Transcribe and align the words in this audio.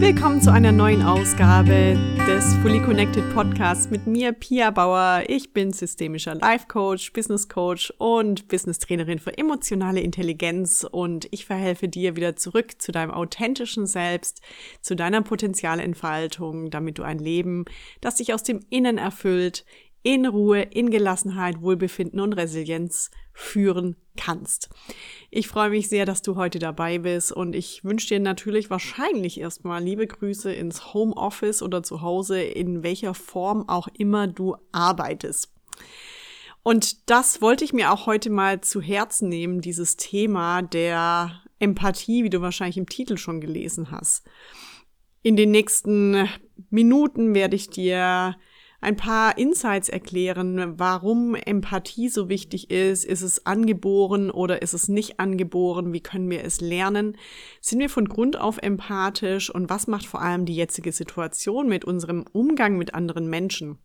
Willkommen 0.00 0.40
zu 0.40 0.52
einer 0.52 0.72
neuen 0.72 1.02
Ausgabe 1.02 1.98
des 2.26 2.54
Fully 2.62 2.80
Connected 2.80 3.24
Podcasts 3.34 3.90
mit 3.90 4.06
mir, 4.06 4.32
Pia 4.32 4.70
Bauer. 4.70 5.24
Ich 5.26 5.52
bin 5.52 5.72
systemischer 5.72 6.34
Life 6.34 6.66
Coach, 6.68 7.12
Business 7.12 7.48
Coach 7.48 7.92
und 7.98 8.48
Business 8.48 8.78
Trainerin 8.78 9.18
für 9.18 9.36
emotionale 9.36 10.00
Intelligenz 10.00 10.86
und 10.88 11.26
ich 11.30 11.46
verhelfe 11.46 11.88
dir 11.88 12.16
wieder 12.16 12.36
zurück 12.36 12.80
zu 12.80 12.92
deinem 12.92 13.10
authentischen 13.10 13.86
Selbst, 13.86 14.40
zu 14.80 14.94
deiner 14.94 15.22
Potenzialentfaltung, 15.22 16.70
damit 16.70 16.98
du 16.98 17.02
ein 17.02 17.18
Leben, 17.18 17.64
das 18.00 18.16
dich 18.16 18.32
aus 18.32 18.42
dem 18.42 18.60
Innen 18.70 18.98
erfüllt, 18.98 19.64
in 20.08 20.24
Ruhe, 20.24 20.62
in 20.62 20.88
Gelassenheit, 20.88 21.60
Wohlbefinden 21.60 22.18
und 22.20 22.32
Resilienz 22.32 23.10
führen 23.34 23.94
kannst. 24.16 24.70
Ich 25.30 25.48
freue 25.48 25.68
mich 25.68 25.90
sehr, 25.90 26.06
dass 26.06 26.22
du 26.22 26.34
heute 26.34 26.58
dabei 26.58 26.96
bist 26.96 27.30
und 27.30 27.54
ich 27.54 27.84
wünsche 27.84 28.08
dir 28.08 28.18
natürlich 28.18 28.70
wahrscheinlich 28.70 29.38
erstmal 29.38 29.84
liebe 29.84 30.06
Grüße 30.06 30.50
ins 30.50 30.94
Homeoffice 30.94 31.60
oder 31.60 31.82
zu 31.82 32.00
Hause, 32.00 32.40
in 32.40 32.82
welcher 32.82 33.12
Form 33.12 33.68
auch 33.68 33.86
immer 33.98 34.26
du 34.26 34.56
arbeitest. 34.72 35.52
Und 36.62 37.10
das 37.10 37.42
wollte 37.42 37.66
ich 37.66 37.74
mir 37.74 37.92
auch 37.92 38.06
heute 38.06 38.30
mal 38.30 38.62
zu 38.62 38.80
Herzen 38.80 39.28
nehmen, 39.28 39.60
dieses 39.60 39.98
Thema 39.98 40.62
der 40.62 41.42
Empathie, 41.58 42.24
wie 42.24 42.30
du 42.30 42.40
wahrscheinlich 42.40 42.78
im 42.78 42.88
Titel 42.88 43.18
schon 43.18 43.42
gelesen 43.42 43.90
hast. 43.90 44.24
In 45.20 45.36
den 45.36 45.50
nächsten 45.50 46.30
Minuten 46.70 47.34
werde 47.34 47.56
ich 47.56 47.68
dir 47.68 48.36
ein 48.80 48.96
paar 48.96 49.36
Insights 49.38 49.88
erklären, 49.88 50.78
warum 50.78 51.34
Empathie 51.34 52.08
so 52.08 52.28
wichtig 52.28 52.70
ist. 52.70 53.04
Ist 53.04 53.22
es 53.22 53.44
angeboren 53.44 54.30
oder 54.30 54.62
ist 54.62 54.72
es 54.72 54.88
nicht 54.88 55.18
angeboren? 55.18 55.92
Wie 55.92 56.00
können 56.00 56.30
wir 56.30 56.44
es 56.44 56.60
lernen? 56.60 57.16
Sind 57.60 57.80
wir 57.80 57.90
von 57.90 58.08
Grund 58.08 58.38
auf 58.38 58.58
empathisch? 58.58 59.50
Und 59.50 59.68
was 59.68 59.88
macht 59.88 60.06
vor 60.06 60.22
allem 60.22 60.44
die 60.44 60.54
jetzige 60.54 60.92
Situation 60.92 61.68
mit 61.68 61.84
unserem 61.84 62.24
Umgang 62.32 62.78
mit 62.78 62.94
anderen 62.94 63.28
Menschen? 63.28 63.78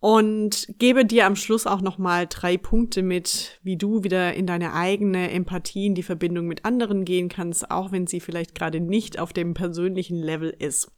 Und 0.00 0.66
gebe 0.78 1.06
dir 1.06 1.26
am 1.26 1.36
Schluss 1.36 1.64
auch 1.66 1.80
nochmal 1.80 2.26
drei 2.28 2.56
Punkte 2.56 3.02
mit, 3.02 3.60
wie 3.62 3.76
du 3.76 4.02
wieder 4.02 4.34
in 4.34 4.48
deine 4.48 4.74
eigene 4.74 5.30
Empathie, 5.30 5.86
in 5.86 5.94
die 5.94 6.02
Verbindung 6.02 6.46
mit 6.46 6.64
anderen 6.64 7.04
gehen 7.04 7.28
kannst, 7.28 7.70
auch 7.70 7.92
wenn 7.92 8.08
sie 8.08 8.18
vielleicht 8.18 8.54
gerade 8.56 8.80
nicht 8.80 9.18
auf 9.20 9.32
dem 9.32 9.54
persönlichen 9.54 10.16
Level 10.16 10.54
ist. 10.58 10.90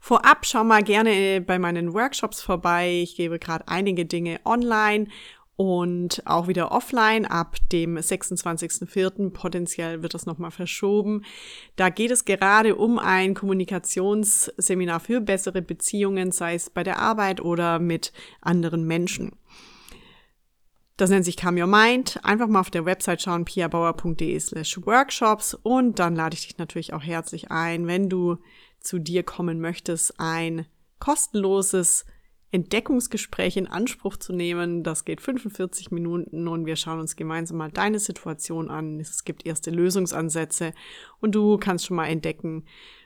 Vorab 0.00 0.46
schau 0.46 0.64
mal 0.64 0.82
gerne 0.82 1.40
bei 1.40 1.58
meinen 1.58 1.92
Workshops 1.94 2.40
vorbei. 2.40 3.00
Ich 3.02 3.16
gebe 3.16 3.38
gerade 3.38 3.68
einige 3.68 4.06
Dinge 4.06 4.40
online 4.44 5.08
und 5.58 6.22
auch 6.24 6.46
wieder 6.46 6.70
offline 6.70 7.26
ab 7.26 7.56
dem 7.72 7.96
26.04. 7.98 9.30
Potenziell 9.30 10.02
wird 10.02 10.14
das 10.14 10.24
nochmal 10.24 10.52
verschoben. 10.52 11.24
Da 11.74 11.88
geht 11.88 12.12
es 12.12 12.24
gerade 12.24 12.76
um 12.76 13.00
ein 13.00 13.34
Kommunikationsseminar 13.34 15.00
für 15.00 15.20
bessere 15.20 15.60
Beziehungen, 15.60 16.30
sei 16.30 16.54
es 16.54 16.70
bei 16.70 16.84
der 16.84 17.00
Arbeit 17.00 17.40
oder 17.40 17.80
mit 17.80 18.12
anderen 18.40 18.86
Menschen. 18.86 19.32
Das 20.96 21.10
nennt 21.10 21.24
sich 21.24 21.36
Come 21.36 21.60
Your 21.60 21.66
Mind. 21.66 22.20
Einfach 22.22 22.46
mal 22.46 22.60
auf 22.60 22.70
der 22.70 22.84
Website 22.84 23.22
schauen, 23.22 23.44
piabauer.de 23.44 24.38
slash 24.38 24.80
workshops 24.86 25.54
und 25.54 25.98
dann 25.98 26.14
lade 26.14 26.34
ich 26.34 26.46
dich 26.46 26.58
natürlich 26.58 26.92
auch 26.92 27.02
herzlich 27.02 27.50
ein, 27.50 27.88
wenn 27.88 28.08
du 28.08 28.38
zu 28.80 28.98
dir 28.98 29.22
kommen 29.22 29.60
möchtest, 29.60 30.18
ein 30.18 30.66
kostenloses 30.98 32.04
Entdeckungsgespräch 32.50 33.56
in 33.56 33.66
Anspruch 33.66 34.16
zu 34.16 34.32
nehmen. 34.32 34.82
Das 34.82 35.04
geht 35.04 35.20
45 35.20 35.90
Minuten 35.90 36.48
und 36.48 36.64
wir 36.64 36.76
schauen 36.76 37.00
uns 37.00 37.16
gemeinsam 37.16 37.58
mal 37.58 37.70
deine 37.70 37.98
Situation 37.98 38.70
an. 38.70 39.00
Es 39.00 39.24
gibt 39.24 39.46
erste 39.46 39.70
Lösungsansätze 39.70 40.72
und 41.20 41.34
du 41.34 41.58
kannst 41.58 41.86
schon 41.86 41.96
mal 41.96 42.06
entdecken, 42.06 42.64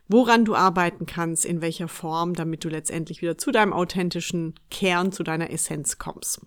woran 0.09 0.45
du 0.45 0.55
arbeiten 0.55 1.07
kannst, 1.07 1.45
in 1.45 1.61
welcher 1.61 1.89
Form, 1.89 2.35
damit 2.35 2.65
du 2.65 2.69
letztendlich 2.69 3.21
wieder 3.21 3.37
zu 3.37 3.51
deinem 3.51 3.73
authentischen 3.73 4.55
Kern, 4.71 5.11
zu 5.11 5.25
deiner 5.25 5.51
Essenz 5.51 5.99
kommst. 5.99 6.41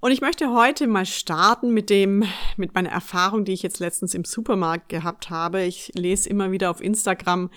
Und 0.00 0.12
ich 0.12 0.22
möchte 0.22 0.50
heute 0.50 0.86
mal 0.86 1.04
starten 1.04 1.74
mit 1.74 1.90
dem, 1.90 2.24
mit 2.56 2.74
meiner 2.74 2.88
Erfahrung, 2.88 3.44
die 3.44 3.52
ich 3.52 3.62
jetzt 3.62 3.80
letztens 3.80 4.14
im 4.14 4.24
Supermarkt 4.24 4.88
gehabt 4.88 5.28
habe. 5.28 5.62
Ich 5.62 5.92
lese 5.94 6.26
immer 6.30 6.50
wieder 6.52 6.70
auf 6.70 6.80
Instagram, 6.80 7.50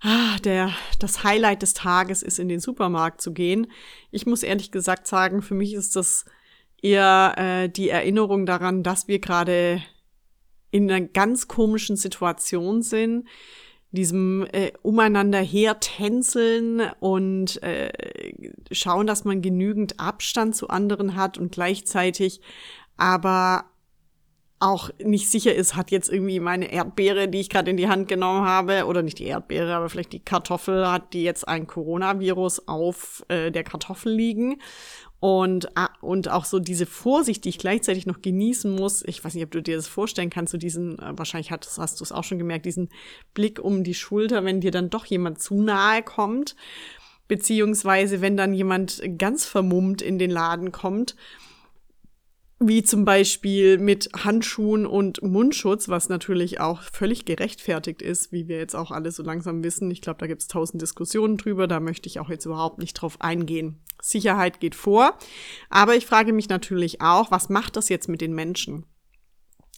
ah, 0.00 0.38
der, 0.44 0.72
das 1.00 1.24
Highlight 1.24 1.62
des 1.62 1.74
Tages 1.74 2.22
ist, 2.22 2.38
in 2.38 2.48
den 2.48 2.60
Supermarkt 2.60 3.20
zu 3.20 3.32
gehen. 3.32 3.66
Ich 4.12 4.26
muss 4.26 4.44
ehrlich 4.44 4.70
gesagt 4.70 5.08
sagen, 5.08 5.42
für 5.42 5.54
mich 5.54 5.74
ist 5.74 5.96
das 5.96 6.24
eher 6.80 7.34
äh, 7.36 7.68
die 7.68 7.88
Erinnerung 7.88 8.46
daran, 8.46 8.84
dass 8.84 9.08
wir 9.08 9.18
gerade 9.18 9.82
in 10.70 10.88
einer 10.88 11.04
ganz 11.04 11.48
komischen 11.48 11.96
Situation 11.96 12.82
sind 12.82 13.26
diesem 13.92 14.46
äh, 14.52 14.72
umeinander 14.82 15.40
hertänzeln 15.40 16.82
und 16.98 17.62
äh, 17.62 17.92
schauen, 18.70 19.06
dass 19.06 19.24
man 19.24 19.42
genügend 19.42 20.00
Abstand 20.00 20.56
zu 20.56 20.68
anderen 20.68 21.14
hat 21.14 21.38
und 21.38 21.52
gleichzeitig 21.52 22.40
aber 22.96 23.64
auch 24.62 24.90
nicht 25.02 25.28
sicher 25.28 25.54
ist, 25.54 25.74
hat 25.74 25.90
jetzt 25.90 26.08
irgendwie 26.08 26.38
meine 26.38 26.72
Erdbeere, 26.72 27.26
die 27.26 27.40
ich 27.40 27.50
gerade 27.50 27.70
in 27.72 27.76
die 27.76 27.88
Hand 27.88 28.06
genommen 28.06 28.46
habe, 28.46 28.86
oder 28.86 29.02
nicht 29.02 29.18
die 29.18 29.26
Erdbeere, 29.26 29.74
aber 29.74 29.88
vielleicht 29.88 30.12
die 30.12 30.20
Kartoffel, 30.20 30.88
hat 30.88 31.12
die 31.14 31.24
jetzt 31.24 31.48
ein 31.48 31.66
Coronavirus 31.66 32.68
auf 32.68 33.24
äh, 33.28 33.50
der 33.50 33.64
Kartoffel 33.64 34.12
liegen 34.12 34.60
und, 35.18 35.76
ah, 35.76 35.90
und 36.00 36.30
auch 36.30 36.44
so 36.44 36.60
diese 36.60 36.86
Vorsicht, 36.86 37.44
die 37.44 37.48
ich 37.48 37.58
gleichzeitig 37.58 38.06
noch 38.06 38.22
genießen 38.22 38.70
muss. 38.70 39.02
Ich 39.04 39.24
weiß 39.24 39.34
nicht, 39.34 39.44
ob 39.44 39.50
du 39.50 39.62
dir 39.62 39.76
das 39.76 39.88
vorstellen 39.88 40.30
kannst, 40.30 40.52
so 40.52 40.58
diesen, 40.58 40.96
äh, 41.00 41.18
wahrscheinlich 41.18 41.50
hast, 41.50 41.78
hast 41.78 41.98
du 41.98 42.04
es 42.04 42.12
auch 42.12 42.24
schon 42.24 42.38
gemerkt, 42.38 42.64
diesen 42.64 42.88
Blick 43.34 43.58
um 43.58 43.82
die 43.82 43.94
Schulter, 43.94 44.44
wenn 44.44 44.60
dir 44.60 44.70
dann 44.70 44.90
doch 44.90 45.06
jemand 45.06 45.40
zu 45.42 45.60
nahe 45.60 46.04
kommt. 46.04 46.54
Beziehungsweise, 47.26 48.20
wenn 48.20 48.36
dann 48.36 48.54
jemand 48.54 49.02
ganz 49.18 49.44
vermummt 49.44 50.02
in 50.02 50.18
den 50.18 50.30
Laden 50.30 50.70
kommt 50.70 51.16
wie 52.68 52.82
zum 52.82 53.04
Beispiel 53.04 53.78
mit 53.78 54.08
Handschuhen 54.24 54.86
und 54.86 55.22
Mundschutz, 55.22 55.88
was 55.88 56.08
natürlich 56.08 56.60
auch 56.60 56.82
völlig 56.82 57.24
gerechtfertigt 57.24 58.02
ist, 58.02 58.32
wie 58.32 58.48
wir 58.48 58.58
jetzt 58.58 58.74
auch 58.74 58.90
alle 58.90 59.10
so 59.10 59.22
langsam 59.22 59.64
wissen. 59.64 59.90
Ich 59.90 60.00
glaube, 60.00 60.18
da 60.18 60.26
gibt 60.26 60.42
es 60.42 60.48
tausend 60.48 60.82
Diskussionen 60.82 61.36
drüber, 61.36 61.66
da 61.66 61.80
möchte 61.80 62.08
ich 62.08 62.20
auch 62.20 62.30
jetzt 62.30 62.46
überhaupt 62.46 62.78
nicht 62.78 62.94
drauf 62.94 63.20
eingehen. 63.20 63.80
Sicherheit 64.00 64.60
geht 64.60 64.74
vor, 64.74 65.16
aber 65.70 65.96
ich 65.96 66.06
frage 66.06 66.32
mich 66.32 66.48
natürlich 66.48 67.00
auch, 67.00 67.30
was 67.30 67.48
macht 67.48 67.76
das 67.76 67.88
jetzt 67.88 68.08
mit 68.08 68.20
den 68.20 68.34
Menschen? 68.34 68.86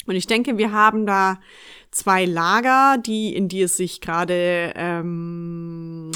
Und 0.07 0.17
ich 0.17 0.27
denke, 0.27 0.59
wir 0.59 0.73
haben 0.73 1.07
da 1.07 1.41
zwei 1.91 2.25
Lager, 2.25 2.99
die 2.99 3.35
in 3.35 3.49
die 3.49 3.63
es 3.63 3.77
sich 3.77 4.01
gerade 4.01 4.73
ähm, 4.77 6.11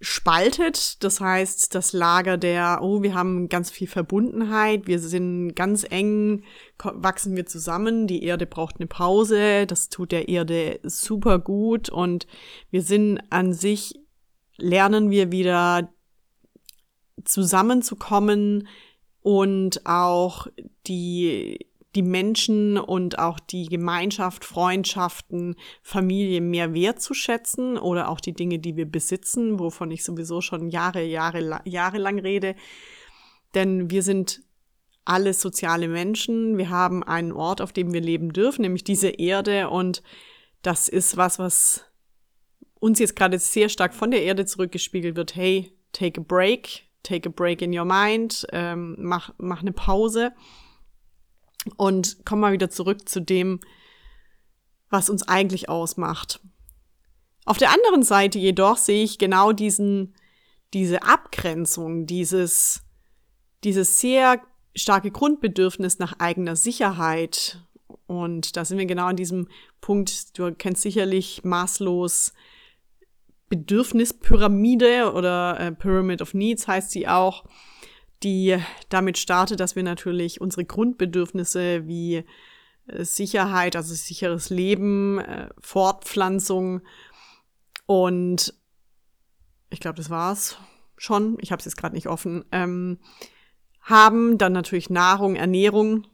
spaltet. 0.00 1.02
Das 1.02 1.20
heißt, 1.20 1.74
das 1.74 1.92
Lager 1.92 2.36
der, 2.36 2.80
oh, 2.82 3.02
wir 3.02 3.14
haben 3.14 3.48
ganz 3.48 3.70
viel 3.70 3.88
Verbundenheit, 3.88 4.86
wir 4.86 4.98
sind 5.00 5.54
ganz 5.54 5.84
eng, 5.88 6.44
wachsen 6.78 7.34
wir 7.36 7.46
zusammen, 7.46 8.06
die 8.06 8.22
Erde 8.22 8.46
braucht 8.46 8.76
eine 8.78 8.86
Pause, 8.86 9.66
das 9.66 9.88
tut 9.88 10.12
der 10.12 10.28
Erde 10.28 10.80
super 10.84 11.38
gut 11.38 11.88
und 11.88 12.26
wir 12.70 12.82
sind 12.82 13.20
an 13.30 13.52
sich, 13.52 13.94
lernen 14.56 15.10
wir 15.10 15.32
wieder 15.32 15.92
zusammenzukommen 17.24 18.68
und 19.20 19.84
auch 19.84 20.46
die 20.86 21.67
die 21.94 22.02
Menschen 22.02 22.76
und 22.76 23.18
auch 23.18 23.40
die 23.40 23.66
Gemeinschaft, 23.66 24.44
Freundschaften, 24.44 25.56
Familie 25.82 26.40
mehr 26.40 26.74
wertzuschätzen 26.74 27.78
oder 27.78 28.08
auch 28.08 28.20
die 28.20 28.34
Dinge, 28.34 28.58
die 28.58 28.76
wir 28.76 28.86
besitzen, 28.86 29.58
wovon 29.58 29.90
ich 29.90 30.04
sowieso 30.04 30.40
schon 30.40 30.68
Jahre, 30.68 31.02
Jahre, 31.02 31.60
Jahre 31.64 31.98
lang 31.98 32.18
rede. 32.18 32.54
Denn 33.54 33.90
wir 33.90 34.02
sind 34.02 34.42
alle 35.06 35.32
soziale 35.32 35.88
Menschen. 35.88 36.58
Wir 36.58 36.68
haben 36.68 37.02
einen 37.02 37.32
Ort, 37.32 37.62
auf 37.62 37.72
dem 37.72 37.94
wir 37.94 38.02
leben 38.02 38.34
dürfen, 38.34 38.62
nämlich 38.62 38.84
diese 38.84 39.08
Erde. 39.08 39.70
Und 39.70 40.02
das 40.60 40.88
ist 40.88 41.16
was, 41.16 41.38
was 41.38 41.86
uns 42.78 42.98
jetzt 42.98 43.16
gerade 43.16 43.38
sehr 43.38 43.70
stark 43.70 43.94
von 43.94 44.10
der 44.10 44.22
Erde 44.22 44.44
zurückgespiegelt 44.44 45.16
wird. 45.16 45.34
Hey, 45.34 45.72
take 45.92 46.20
a 46.20 46.24
break, 46.24 46.82
take 47.02 47.26
a 47.26 47.32
break 47.32 47.62
in 47.62 47.76
your 47.76 47.86
mind, 47.86 48.46
ähm, 48.52 48.96
mach, 48.98 49.32
mach 49.38 49.62
eine 49.62 49.72
Pause 49.72 50.32
und 51.76 52.18
komm 52.24 52.40
mal 52.40 52.52
wieder 52.52 52.70
zurück 52.70 53.08
zu 53.08 53.20
dem, 53.20 53.60
was 54.90 55.10
uns 55.10 55.22
eigentlich 55.22 55.68
ausmacht. 55.68 56.40
Auf 57.44 57.58
der 57.58 57.72
anderen 57.72 58.02
Seite 58.02 58.38
jedoch 58.38 58.76
sehe 58.76 59.02
ich 59.02 59.18
genau 59.18 59.52
diesen, 59.52 60.14
diese 60.74 61.02
Abgrenzung, 61.02 62.06
dieses, 62.06 62.82
dieses 63.64 64.00
sehr 64.00 64.40
starke 64.76 65.10
Grundbedürfnis 65.10 65.98
nach 65.98 66.18
eigener 66.18 66.56
Sicherheit. 66.56 67.62
Und 68.06 68.56
da 68.56 68.64
sind 68.64 68.78
wir 68.78 68.86
genau 68.86 69.06
an 69.06 69.16
diesem 69.16 69.48
Punkt, 69.80 70.38
du 70.38 70.52
kennst 70.54 70.82
sicherlich 70.82 71.42
maßlos 71.44 72.32
Bedürfnispyramide 73.48 75.12
oder 75.14 75.58
äh, 75.58 75.72
Pyramid 75.72 76.20
of 76.20 76.34
Needs 76.34 76.68
heißt 76.68 76.90
sie 76.90 77.08
auch 77.08 77.44
die 78.22 78.58
damit 78.88 79.18
startet, 79.18 79.60
dass 79.60 79.76
wir 79.76 79.82
natürlich 79.82 80.40
unsere 80.40 80.64
Grundbedürfnisse 80.64 81.86
wie 81.86 82.24
äh, 82.86 83.04
Sicherheit, 83.04 83.76
also 83.76 83.94
sicheres 83.94 84.50
Leben, 84.50 85.18
äh, 85.20 85.48
Fortpflanzung 85.60 86.82
und 87.86 88.54
ich 89.70 89.80
glaube, 89.80 89.96
das 89.96 90.10
war's 90.10 90.58
schon. 90.96 91.38
Ich 91.40 91.52
habe 91.52 91.60
es 91.60 91.64
jetzt 91.64 91.76
gerade 91.76 91.94
nicht 91.94 92.08
offen. 92.08 92.44
Ähm, 92.52 92.98
haben 93.80 94.38
dann 94.38 94.52
natürlich 94.52 94.90
Nahrung, 94.90 95.36
Ernährung. 95.36 96.06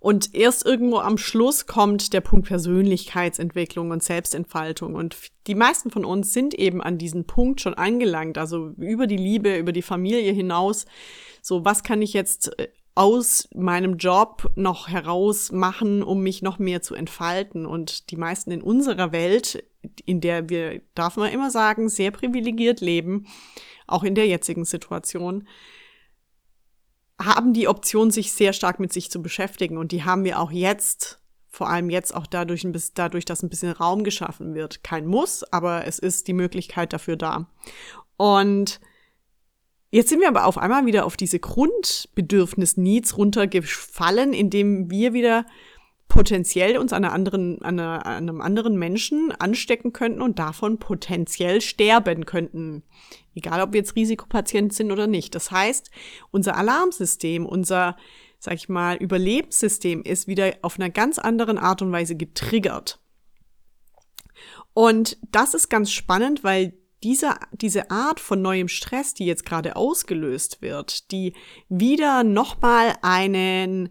Und 0.00 0.34
erst 0.34 0.64
irgendwo 0.64 0.98
am 0.98 1.18
Schluss 1.18 1.66
kommt 1.66 2.12
der 2.12 2.20
Punkt 2.20 2.48
Persönlichkeitsentwicklung 2.48 3.90
und 3.90 4.02
Selbstentfaltung. 4.02 4.94
Und 4.94 5.16
die 5.46 5.54
meisten 5.54 5.90
von 5.90 6.04
uns 6.04 6.32
sind 6.32 6.54
eben 6.54 6.82
an 6.82 6.98
diesen 6.98 7.26
Punkt 7.26 7.60
schon 7.60 7.74
angelangt, 7.74 8.38
also 8.38 8.74
über 8.78 9.06
die 9.06 9.16
Liebe, 9.16 9.56
über 9.56 9.72
die 9.72 9.82
Familie 9.82 10.32
hinaus. 10.32 10.86
So, 11.40 11.64
was 11.64 11.82
kann 11.82 12.02
ich 12.02 12.12
jetzt 12.12 12.58
äh, 12.58 12.68
aus 12.94 13.48
meinem 13.54 13.96
Job 13.96 14.50
noch 14.54 14.88
heraus 14.88 15.50
machen, 15.50 16.02
um 16.02 16.22
mich 16.22 16.42
noch 16.42 16.58
mehr 16.58 16.82
zu 16.82 16.94
entfalten. 16.94 17.64
Und 17.64 18.10
die 18.10 18.16
meisten 18.16 18.50
in 18.50 18.62
unserer 18.62 19.12
Welt, 19.12 19.64
in 20.04 20.20
der 20.20 20.48
wir, 20.48 20.82
darf 20.94 21.16
man 21.16 21.32
immer 21.32 21.50
sagen, 21.50 21.88
sehr 21.88 22.10
privilegiert 22.10 22.80
leben, 22.80 23.26
auch 23.86 24.04
in 24.04 24.14
der 24.14 24.26
jetzigen 24.26 24.64
Situation, 24.64 25.48
haben 27.24 27.52
die 27.52 27.68
Option, 27.68 28.10
sich 28.10 28.32
sehr 28.32 28.52
stark 28.52 28.80
mit 28.80 28.92
sich 28.92 29.10
zu 29.10 29.22
beschäftigen. 29.22 29.76
Und 29.78 29.92
die 29.92 30.04
haben 30.04 30.24
wir 30.24 30.40
auch 30.40 30.50
jetzt, 30.50 31.20
vor 31.48 31.68
allem 31.68 31.90
jetzt 31.90 32.14
auch 32.14 32.26
dadurch, 32.26 32.66
dadurch, 32.94 33.24
dass 33.24 33.42
ein 33.42 33.50
bisschen 33.50 33.72
Raum 33.72 34.04
geschaffen 34.04 34.54
wird. 34.54 34.82
Kein 34.82 35.06
Muss, 35.06 35.44
aber 35.52 35.86
es 35.86 35.98
ist 35.98 36.28
die 36.28 36.32
Möglichkeit 36.32 36.92
dafür 36.92 37.16
da. 37.16 37.48
Und 38.16 38.80
Jetzt 39.94 40.08
sind 40.08 40.20
wir 40.20 40.28
aber 40.28 40.46
auf 40.46 40.56
einmal 40.56 40.86
wieder 40.86 41.04
auf 41.04 41.18
diese 41.18 41.38
Grundbedürfnis-Needs 41.38 43.18
runtergefallen, 43.18 44.32
indem 44.32 44.90
wir 44.90 45.12
wieder 45.12 45.44
potenziell 46.12 46.76
uns 46.76 46.92
an, 46.92 47.06
anderen, 47.06 47.62
an, 47.62 47.80
einer, 47.80 48.04
an 48.04 48.28
einem 48.28 48.42
anderen 48.42 48.78
Menschen 48.78 49.32
anstecken 49.32 49.94
könnten 49.94 50.20
und 50.20 50.38
davon 50.38 50.76
potenziell 50.78 51.62
sterben 51.62 52.26
könnten. 52.26 52.82
Egal, 53.34 53.62
ob 53.62 53.72
wir 53.72 53.80
jetzt 53.80 53.96
Risikopatient 53.96 54.74
sind 54.74 54.92
oder 54.92 55.06
nicht. 55.06 55.34
Das 55.34 55.50
heißt, 55.50 55.90
unser 56.30 56.58
Alarmsystem, 56.58 57.46
unser, 57.46 57.96
sag 58.38 58.52
ich 58.52 58.68
mal, 58.68 58.96
Überlebenssystem 58.96 60.02
ist 60.02 60.26
wieder 60.26 60.52
auf 60.60 60.78
einer 60.78 60.90
ganz 60.90 61.18
anderen 61.18 61.56
Art 61.56 61.80
und 61.80 61.92
Weise 61.92 62.14
getriggert. 62.14 63.00
Und 64.74 65.16
das 65.30 65.54
ist 65.54 65.70
ganz 65.70 65.90
spannend, 65.90 66.44
weil 66.44 66.74
diese, 67.02 67.36
diese 67.52 67.90
Art 67.90 68.20
von 68.20 68.42
neuem 68.42 68.68
Stress, 68.68 69.14
die 69.14 69.24
jetzt 69.24 69.46
gerade 69.46 69.76
ausgelöst 69.76 70.60
wird, 70.60 71.10
die 71.10 71.32
wieder 71.70 72.22
nochmal 72.22 72.96
einen, 73.00 73.88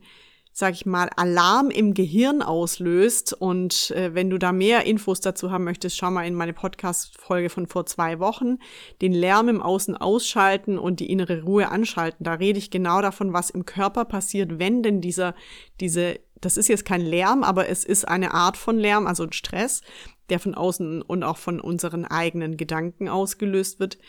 sag 0.51 0.74
ich 0.74 0.86
mal, 0.86 1.09
Alarm 1.15 1.69
im 1.69 1.94
Gehirn 1.94 2.42
auslöst. 2.42 3.33
Und 3.33 3.92
äh, 3.92 4.13
wenn 4.13 4.30
du 4.30 4.38
da 4.38 4.51
mehr 4.51 4.86
Infos 4.86 5.21
dazu 5.21 5.51
haben 5.51 5.63
möchtest, 5.63 5.98
schau 5.98 6.12
mal 6.12 6.27
in 6.27 6.36
meine 6.36 6.53
Podcast-Folge 6.53 7.50
von 7.50 7.68
vor 7.68 7.86
zwei 7.86 8.19
Wochen. 8.19 8.57
Den 9.01 9.13
Lärm 9.13 9.50
im 9.50 9.62
Außen 9.62 9.95
ausschalten 9.95 10.77
und 10.77 11.00
die 11.00 11.12
innere 11.12 11.44
Ruhe 11.44 11.69
anschalten. 11.69 12.24
Da 12.24 12.33
rede 12.33 12.59
ich 12.59 12.69
genau 12.69 13.01
davon, 13.01 13.33
was 13.33 13.50
im 13.50 13.65
Körper 13.65 14.06
passiert, 14.06 14.59
wenn 14.59 14.83
denn 14.83 15.01
dieser, 15.01 15.36
diese 15.80 16.19
das 16.42 16.57
ist 16.57 16.68
jetzt 16.68 16.86
kein 16.86 17.01
Lärm, 17.01 17.44
aber 17.44 17.69
es 17.69 17.86
ist 17.86 18.07
eine 18.07 18.33
Art 18.33 18.57
von 18.57 18.77
Lärm, 18.77 19.06
also 19.06 19.24
ein 19.24 19.31
Stress, 19.31 19.81
der 20.30 20.39
von 20.39 20.56
außen 20.56 21.01
und 21.03 21.24
auch 21.24 21.38
von 21.38 21.62
unseren 21.62 22.03
eigenen 22.06 22.57
Gedanken 22.57 23.07
ausgelöst 23.07 23.80
wird, 23.80 24.00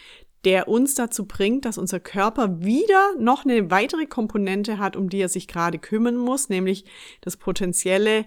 der 0.44 0.68
uns 0.68 0.94
dazu 0.94 1.26
bringt, 1.26 1.64
dass 1.64 1.78
unser 1.78 2.00
Körper 2.00 2.60
wieder 2.62 3.14
noch 3.18 3.44
eine 3.44 3.70
weitere 3.70 4.06
Komponente 4.06 4.78
hat, 4.78 4.96
um 4.96 5.08
die 5.08 5.20
er 5.20 5.28
sich 5.28 5.48
gerade 5.48 5.78
kümmern 5.78 6.16
muss, 6.16 6.48
nämlich 6.48 6.84
das 7.20 7.36
potenzielle 7.36 8.26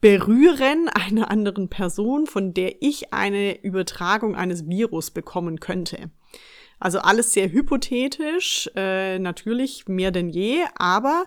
Berühren 0.00 0.88
einer 0.88 1.30
anderen 1.30 1.68
Person, 1.68 2.26
von 2.26 2.54
der 2.54 2.82
ich 2.82 3.12
eine 3.12 3.62
Übertragung 3.62 4.36
eines 4.36 4.68
Virus 4.68 5.10
bekommen 5.10 5.58
könnte. 5.58 6.10
Also 6.78 7.00
alles 7.00 7.32
sehr 7.32 7.50
hypothetisch, 7.50 8.70
äh, 8.76 9.18
natürlich 9.18 9.88
mehr 9.88 10.12
denn 10.12 10.28
je, 10.28 10.60
aber 10.76 11.24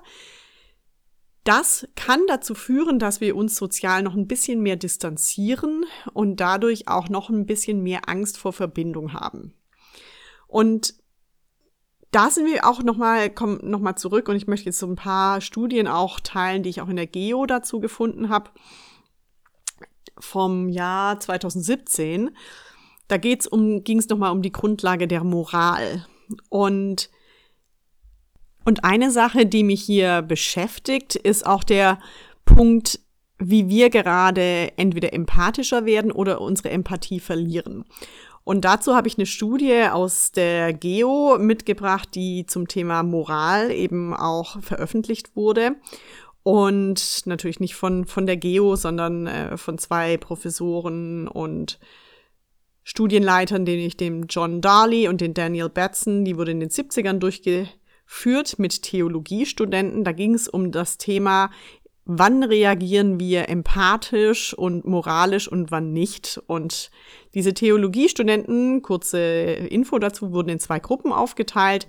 das 1.43 1.87
kann 1.95 2.21
dazu 2.27 2.53
führen, 2.53 2.99
dass 2.99 3.19
wir 3.19 3.35
uns 3.35 3.55
sozial 3.55 4.03
noch 4.03 4.15
ein 4.15 4.27
bisschen 4.27 4.61
mehr 4.61 4.75
distanzieren 4.75 5.85
und 6.13 6.39
dadurch 6.39 6.87
auch 6.87 7.09
noch 7.09 7.29
ein 7.29 7.45
bisschen 7.45 7.81
mehr 7.81 8.07
Angst 8.07 8.37
vor 8.37 8.53
Verbindung 8.53 9.13
haben. 9.13 9.53
Und 10.51 10.93
da 12.11 12.29
sind 12.29 12.45
wir 12.45 12.67
auch 12.67 12.83
nochmal, 12.83 13.29
kommen 13.29 13.59
nochmal 13.63 13.95
zurück 13.95 14.27
und 14.27 14.35
ich 14.35 14.47
möchte 14.47 14.65
jetzt 14.65 14.79
so 14.79 14.87
ein 14.87 14.97
paar 14.97 15.39
Studien 15.39 15.87
auch 15.87 16.19
teilen, 16.19 16.61
die 16.61 16.69
ich 16.69 16.81
auch 16.81 16.89
in 16.89 16.97
der 16.97 17.07
Geo 17.07 17.45
dazu 17.45 17.79
gefunden 17.79 18.27
habe, 18.29 18.51
vom 20.19 20.67
Jahr 20.67 21.19
2017. 21.19 22.31
Da 23.07 23.17
geht's 23.17 23.47
um, 23.47 23.83
ging 23.85 23.97
es 23.97 24.09
nochmal 24.09 24.31
um 24.31 24.41
die 24.41 24.51
Grundlage 24.51 25.07
der 25.07 25.23
Moral. 25.23 26.05
Und 26.49 27.09
und 28.63 28.83
eine 28.83 29.09
Sache, 29.09 29.47
die 29.47 29.63
mich 29.63 29.81
hier 29.81 30.21
beschäftigt, 30.21 31.15
ist 31.15 31.47
auch 31.47 31.63
der 31.63 31.97
Punkt, 32.45 32.99
wie 33.39 33.69
wir 33.69 33.89
gerade 33.89 34.77
entweder 34.77 35.13
empathischer 35.13 35.85
werden 35.85 36.11
oder 36.11 36.41
unsere 36.41 36.69
Empathie 36.69 37.19
verlieren. 37.19 37.85
Und 38.43 38.65
dazu 38.65 38.95
habe 38.95 39.07
ich 39.07 39.17
eine 39.17 39.25
Studie 39.25 39.83
aus 39.91 40.31
der 40.31 40.73
Geo 40.73 41.37
mitgebracht, 41.39 42.09
die 42.15 42.45
zum 42.45 42.67
Thema 42.67 43.03
Moral 43.03 43.71
eben 43.71 44.13
auch 44.15 44.61
veröffentlicht 44.61 45.35
wurde. 45.35 45.75
Und 46.43 47.21
natürlich 47.25 47.59
nicht 47.59 47.75
von, 47.75 48.05
von 48.05 48.25
der 48.25 48.37
Geo, 48.37 48.75
sondern 48.75 49.27
äh, 49.27 49.57
von 49.57 49.77
zwei 49.77 50.17
Professoren 50.17 51.27
und 51.27 51.79
Studienleitern, 52.83 53.63
den 53.63 53.79
ich 53.79 53.95
dem 53.95 54.25
John 54.27 54.59
Darley 54.59 55.07
und 55.07 55.21
den 55.21 55.35
Daniel 55.35 55.69
Batson, 55.69 56.25
die 56.25 56.37
wurde 56.37 56.51
in 56.51 56.59
den 56.59 56.69
70ern 56.69 57.19
durchge 57.19 57.67
führt 58.05 58.59
mit 58.59 58.81
Theologiestudenten. 58.81 60.03
Da 60.03 60.11
ging 60.11 60.33
es 60.33 60.49
um 60.49 60.71
das 60.71 60.97
Thema, 60.97 61.49
wann 62.17 62.43
reagieren 62.43 63.19
wir 63.19 63.47
empathisch 63.47 64.53
und 64.53 64.85
moralisch 64.85 65.47
und 65.47 65.71
wann 65.71 65.93
nicht. 65.93 66.41
Und 66.47 66.91
diese 67.33 67.53
Theologiestudenten, 67.53 68.81
kurze 68.81 69.19
Info 69.19 69.97
dazu, 69.97 70.33
wurden 70.33 70.49
in 70.49 70.59
zwei 70.59 70.79
Gruppen 70.79 71.13
aufgeteilt. 71.13 71.87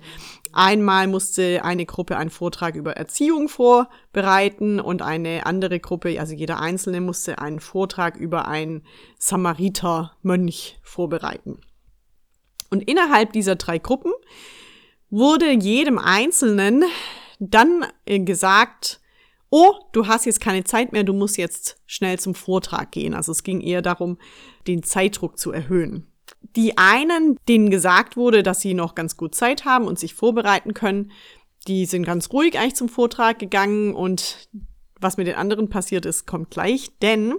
Einmal 0.53 1.07
musste 1.07 1.65
eine 1.65 1.85
Gruppe 1.85 2.15
einen 2.15 2.29
Vortrag 2.29 2.75
über 2.75 2.93
Erziehung 2.93 3.49
vorbereiten 3.49 4.79
und 4.79 5.01
eine 5.01 5.45
andere 5.45 5.79
Gruppe, 5.79 6.19
also 6.19 6.33
jeder 6.33 6.59
Einzelne, 6.59 7.01
musste 7.01 7.39
einen 7.39 7.59
Vortrag 7.59 8.15
über 8.15 8.47
einen 8.47 8.83
Samariter-Mönch 9.19 10.79
vorbereiten. 10.83 11.59
Und 12.69 12.87
innerhalb 12.89 13.33
dieser 13.33 13.55
drei 13.55 13.77
Gruppen 13.77 14.13
wurde 15.09 15.51
jedem 15.51 15.97
Einzelnen 15.99 16.85
dann 17.39 17.85
äh, 18.05 18.19
gesagt, 18.19 19.01
oh, 19.55 19.75
du 19.91 20.07
hast 20.07 20.25
jetzt 20.25 20.41
keine 20.41 20.63
Zeit 20.63 20.93
mehr, 20.93 21.03
du 21.03 21.13
musst 21.13 21.37
jetzt 21.37 21.79
schnell 21.85 22.17
zum 22.17 22.33
Vortrag 22.33 22.91
gehen. 22.91 23.13
Also 23.13 23.31
es 23.31 23.43
ging 23.43 23.61
eher 23.61 23.83
darum, 23.83 24.17
den 24.65 24.81
Zeitdruck 24.81 25.37
zu 25.37 25.51
erhöhen. 25.51 26.07
Die 26.55 26.79
einen, 26.79 27.37
denen 27.47 27.69
gesagt 27.69 28.17
wurde, 28.17 28.41
dass 28.41 28.61
sie 28.61 28.73
noch 28.73 28.95
ganz 28.95 29.15
gut 29.15 29.35
Zeit 29.35 29.63
haben 29.63 29.85
und 29.85 29.99
sich 29.99 30.15
vorbereiten 30.15 30.73
können, 30.73 31.11
die 31.67 31.85
sind 31.85 32.03
ganz 32.03 32.31
ruhig 32.33 32.57
eigentlich 32.57 32.75
zum 32.75 32.89
Vortrag 32.89 33.37
gegangen 33.37 33.93
und 33.93 34.49
was 34.99 35.17
mit 35.17 35.27
den 35.27 35.35
anderen 35.35 35.69
passiert 35.69 36.07
ist, 36.07 36.25
kommt 36.25 36.49
gleich. 36.49 36.89
Denn 37.03 37.35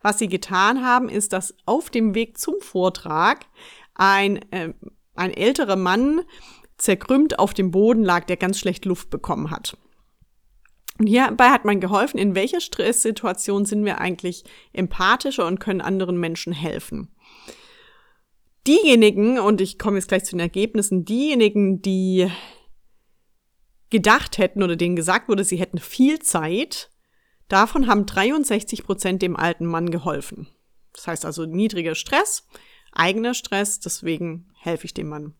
was 0.00 0.18
sie 0.18 0.28
getan 0.28 0.82
haben, 0.82 1.10
ist, 1.10 1.34
dass 1.34 1.54
auf 1.66 1.90
dem 1.90 2.14
Weg 2.14 2.38
zum 2.38 2.54
Vortrag 2.62 3.44
ein, 3.92 4.40
äh, 4.52 4.72
ein 5.14 5.34
älterer 5.34 5.76
Mann 5.76 6.22
zerkrümmt 6.78 7.38
auf 7.38 7.52
dem 7.52 7.72
Boden 7.72 8.04
lag, 8.04 8.24
der 8.24 8.38
ganz 8.38 8.58
schlecht 8.58 8.86
Luft 8.86 9.10
bekommen 9.10 9.50
hat. 9.50 9.76
Und 10.98 11.06
hierbei 11.06 11.50
hat 11.50 11.64
man 11.64 11.80
geholfen, 11.80 12.18
in 12.18 12.34
welcher 12.34 12.60
Stresssituation 12.60 13.64
sind 13.64 13.84
wir 13.84 14.00
eigentlich 14.00 14.44
empathischer 14.72 15.46
und 15.46 15.60
können 15.60 15.80
anderen 15.80 16.18
Menschen 16.18 16.52
helfen. 16.52 17.14
Diejenigen, 18.66 19.38
und 19.38 19.60
ich 19.60 19.78
komme 19.78 19.96
jetzt 19.96 20.08
gleich 20.08 20.24
zu 20.24 20.32
den 20.32 20.40
Ergebnissen, 20.40 21.04
diejenigen, 21.04 21.80
die 21.80 22.28
gedacht 23.90 24.38
hätten 24.38 24.62
oder 24.62 24.76
denen 24.76 24.96
gesagt 24.96 25.28
wurde, 25.28 25.44
sie 25.44 25.56
hätten 25.56 25.78
viel 25.78 26.18
Zeit, 26.18 26.90
davon 27.48 27.86
haben 27.86 28.04
63 28.04 28.84
Prozent 28.84 29.22
dem 29.22 29.36
alten 29.36 29.66
Mann 29.66 29.90
geholfen. 29.90 30.48
Das 30.92 31.06
heißt 31.06 31.24
also 31.24 31.46
niedriger 31.46 31.94
Stress, 31.94 32.46
eigener 32.92 33.34
Stress, 33.34 33.80
deswegen 33.80 34.50
helfe 34.60 34.86
ich 34.86 34.94
dem 34.94 35.08
Mann. 35.08 35.34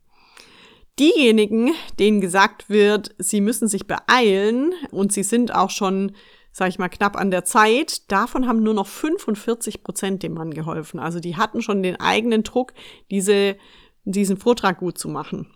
Diejenigen, 0.98 1.72
denen 1.98 2.20
gesagt 2.20 2.68
wird, 2.68 3.14
sie 3.18 3.40
müssen 3.40 3.68
sich 3.68 3.86
beeilen 3.86 4.72
und 4.90 5.12
sie 5.12 5.22
sind 5.22 5.54
auch 5.54 5.70
schon, 5.70 6.12
sag 6.50 6.68
ich 6.68 6.78
mal, 6.78 6.88
knapp 6.88 7.16
an 7.16 7.30
der 7.30 7.44
Zeit, 7.44 8.10
davon 8.10 8.48
haben 8.48 8.62
nur 8.62 8.74
noch 8.74 8.86
45 8.86 9.82
Prozent 9.84 10.22
dem 10.22 10.34
Mann 10.34 10.52
geholfen. 10.52 10.98
Also 10.98 11.20
die 11.20 11.36
hatten 11.36 11.62
schon 11.62 11.82
den 11.82 12.00
eigenen 12.00 12.42
Druck, 12.42 12.72
diese, 13.10 13.56
diesen 14.04 14.36
Vortrag 14.38 14.78
gut 14.78 14.98
zu 14.98 15.08
machen. 15.08 15.54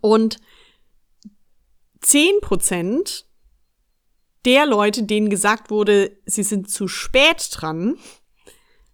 Und 0.00 0.38
10 2.00 2.40
Prozent 2.40 3.26
der 4.44 4.66
Leute, 4.66 5.02
denen 5.02 5.28
gesagt 5.28 5.70
wurde, 5.70 6.16
sie 6.24 6.44
sind 6.44 6.70
zu 6.70 6.86
spät 6.86 7.48
dran, 7.52 7.96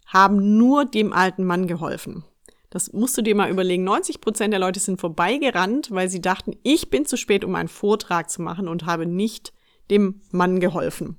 haben 0.06 0.56
nur 0.56 0.86
dem 0.86 1.12
alten 1.12 1.44
Mann 1.44 1.66
geholfen. 1.66 2.24
Das 2.72 2.90
musst 2.94 3.18
du 3.18 3.22
dir 3.22 3.34
mal 3.34 3.50
überlegen. 3.50 3.84
90 3.84 4.22
Prozent 4.22 4.54
der 4.54 4.58
Leute 4.58 4.80
sind 4.80 4.98
vorbeigerannt, 4.98 5.90
weil 5.90 6.08
sie 6.08 6.22
dachten, 6.22 6.56
ich 6.62 6.88
bin 6.88 7.04
zu 7.04 7.18
spät, 7.18 7.44
um 7.44 7.54
einen 7.54 7.68
Vortrag 7.68 8.30
zu 8.30 8.40
machen 8.40 8.66
und 8.66 8.86
habe 8.86 9.04
nicht 9.04 9.52
dem 9.90 10.22
Mann 10.30 10.58
geholfen. 10.58 11.18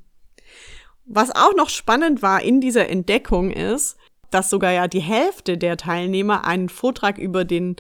Was 1.06 1.30
auch 1.30 1.54
noch 1.56 1.70
spannend 1.70 2.24
war 2.24 2.42
in 2.42 2.60
dieser 2.60 2.90
Entdeckung 2.90 3.52
ist, 3.52 3.98
dass 4.32 4.50
sogar 4.50 4.72
ja 4.72 4.88
die 4.88 5.00
Hälfte 5.00 5.60
der 5.60 5.78
Teilnehmer 5.78 6.44
einen 6.44 6.70
Vortrag 6.70 7.20
über 7.20 7.46
den 7.46 7.76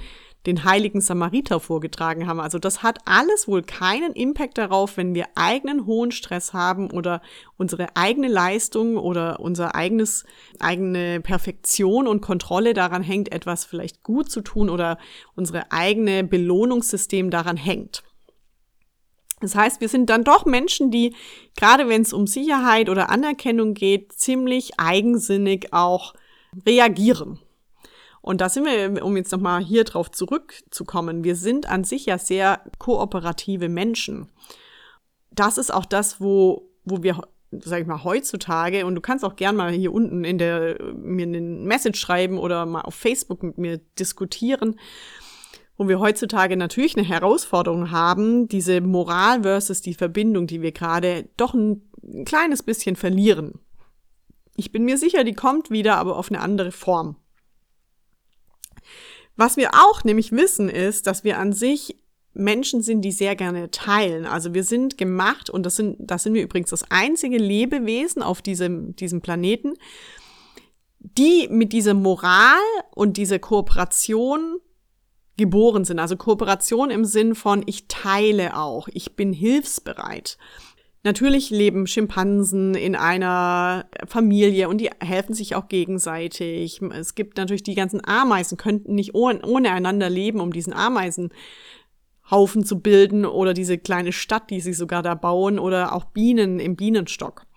den 0.46 0.66
heiligen 0.66 1.00
Samariter 1.00 1.60
vorgetragen 1.60 2.28
haben. 2.28 2.40
Also 2.40 2.60
das 2.60 2.84
hat 2.84 3.00
alles 3.06 3.48
wohl 3.48 3.64
keinen 3.64 4.14
Impact 4.14 4.58
darauf, 4.58 4.98
wenn 4.98 5.16
wir 5.16 5.28
eigenen 5.36 5.86
hohen 5.86 6.12
Stress 6.12 6.54
haben 6.54 6.92
oder 6.92 7.22
unsere 7.58 7.96
eigene 7.96 8.28
Leistung 8.28 8.98
oder 8.98 9.40
unser 9.40 9.76
eigenes, 9.76 10.26
eigene 10.60 11.22
Perfektion 11.22 12.08
und 12.08 12.22
Kontrolle 12.22 12.74
daran 12.74 13.04
hängt, 13.04 13.32
etwas 13.32 13.64
vielleicht 13.64 14.04
gut 14.04 14.30
zu 14.30 14.42
tun 14.42 14.70
oder 14.70 14.98
unsere 15.36 15.72
eigene 15.72 16.24
Belohnungssystem 16.24 17.30
daran 17.30 17.58
hängt. 17.58 18.04
Das 19.40 19.56
heißt, 19.56 19.82
wir 19.82 19.90
sind 19.90 20.10
dann 20.10 20.24
doch 20.24 20.46
Menschen, 20.46 20.90
die, 20.90 21.16
gerade 21.58 21.90
wenn 21.90 22.02
es 22.02 22.14
um 22.14 22.28
Sicherheit 22.28 22.90
oder 22.90 23.10
Anerkennung 23.10 23.74
geht, 23.74 24.14
ziemlich 24.14 24.80
eigensinnig 24.80 25.74
auch 25.74 26.14
reagieren. 26.66 27.40
Und 28.24 28.40
da 28.40 28.48
sind 28.48 28.64
wir, 28.64 29.04
um 29.04 29.18
jetzt 29.18 29.34
nochmal 29.34 29.62
hier 29.62 29.84
drauf 29.84 30.10
zurückzukommen, 30.10 31.26
wir 31.26 31.36
sind 31.36 31.68
an 31.68 31.84
sich 31.84 32.06
ja 32.06 32.18
sehr 32.18 32.62
kooperative 32.80 33.68
Menschen. 33.68 34.32
Das 35.32 35.58
ist 35.58 35.74
auch 35.74 35.86
das, 35.86 36.22
wo, 36.22 36.70
wo 36.86 37.04
wir, 37.04 37.20
sag 37.52 37.82
ich 37.82 37.86
mal, 37.86 38.06
heutzutage, 38.06 38.86
und 38.86 38.96
du 38.96 39.02
kannst 39.02 39.26
auch 39.26 39.36
gern 39.36 39.58
mal 39.58 39.72
hier 39.72 39.92
unten 39.92 40.24
in 40.24 40.38
der, 40.38 40.82
mir 40.96 41.26
eine 41.26 41.42
Message 41.42 42.00
schreiben 42.00 42.38
oder 42.38 42.66
mal 42.66 42.84
auf 42.84 42.96
Facebook 42.96 43.44
mit 43.44 43.58
mir 43.58 43.82
diskutieren, 44.00 44.80
wo 45.76 45.90
wir 45.90 46.00
heutzutage 46.00 46.56
natürlich 46.56 46.96
eine 46.96 47.06
Herausforderung 47.06 47.92
haben, 47.92 48.48
diese 48.48 48.80
Moral 48.80 49.44
versus 49.44 49.82
die 49.82 49.96
Verbindung, 49.96 50.48
die 50.48 50.62
wir 50.62 50.72
gerade 50.72 51.28
doch 51.36 51.54
ein 51.54 51.82
kleines 52.24 52.64
bisschen 52.64 52.96
verlieren. 52.96 53.60
Ich 54.56 54.72
bin 54.72 54.86
mir 54.86 54.98
sicher, 54.98 55.26
die 55.26 55.34
kommt 55.34 55.72
wieder, 55.72 55.98
aber 55.98 56.16
auf 56.16 56.32
eine 56.32 56.40
andere 56.40 56.72
Form. 56.72 57.18
Was 59.36 59.58
wir 59.58 59.72
auch 59.74 60.04
nämlich 60.04 60.32
wissen 60.32 60.70
ist, 60.70 61.08
dass 61.08 61.24
wir 61.24 61.40
an 61.40 61.54
sich 61.54 61.98
Menschen 62.34 62.82
sind, 62.82 63.02
die 63.02 63.12
sehr 63.12 63.36
gerne 63.36 63.70
teilen. 63.72 64.26
Also 64.26 64.54
wir 64.54 64.64
sind 64.64 64.98
gemacht, 64.98 65.50
und 65.50 65.66
das 65.66 65.76
sind, 65.76 65.98
das 66.00 66.24
sind 66.24 66.34
wir 66.34 66.42
übrigens 66.42 66.72
das 66.72 66.90
einzige 66.90 67.38
Lebewesen 67.38 68.24
auf 68.24 68.42
diesem, 68.42 68.96
diesem 68.96 69.22
Planeten, 69.22 69.74
die 71.00 71.48
mit 71.50 71.74
dieser 71.74 71.94
Moral 71.94 72.58
und 72.96 73.18
dieser 73.18 73.40
Kooperation 73.40 74.60
geboren 75.38 75.86
sind. 75.86 76.00
Also 76.00 76.16
Kooperation 76.16 76.90
im 76.90 77.06
Sinn 77.06 77.36
von 77.36 77.64
ich 77.66 77.88
teile 77.88 78.58
auch, 78.58 78.88
ich 78.92 79.16
bin 79.16 79.34
hilfsbereit. 79.34 80.38
Natürlich 81.06 81.50
leben 81.50 81.86
Schimpansen 81.86 82.76
in 82.76 82.96
einer 82.96 83.88
Familie 84.08 84.70
und 84.70 84.80
die 84.80 84.90
helfen 85.02 85.34
sich 85.34 85.54
auch 85.54 85.68
gegenseitig. 85.68 86.82
Es 86.82 87.14
gibt 87.14 87.38
natürlich 87.38 87.64
die 87.64 87.76
ganzen 87.76 88.02
Ameisen, 88.06 88.58
könnten 88.58 88.96
nicht 88.96 89.14
ohne, 89.14 89.42
ohne 89.46 89.72
einander 89.72 90.10
leben, 90.10 90.40
um 90.40 90.54
diesen 90.54 90.72
Ameisenhaufen 90.72 92.64
zu 92.64 92.80
bilden 92.80 93.26
oder 93.26 93.54
diese 93.54 93.78
kleine 93.78 94.14
Stadt, 94.14 94.50
die 94.50 94.62
sie 94.62 94.72
sogar 94.72 95.04
da 95.04 95.14
bauen 95.14 95.60
oder 95.60 95.94
auch 95.94 96.06
Bienen 96.06 96.62
im 96.62 96.78
Bienenstock. 96.78 97.48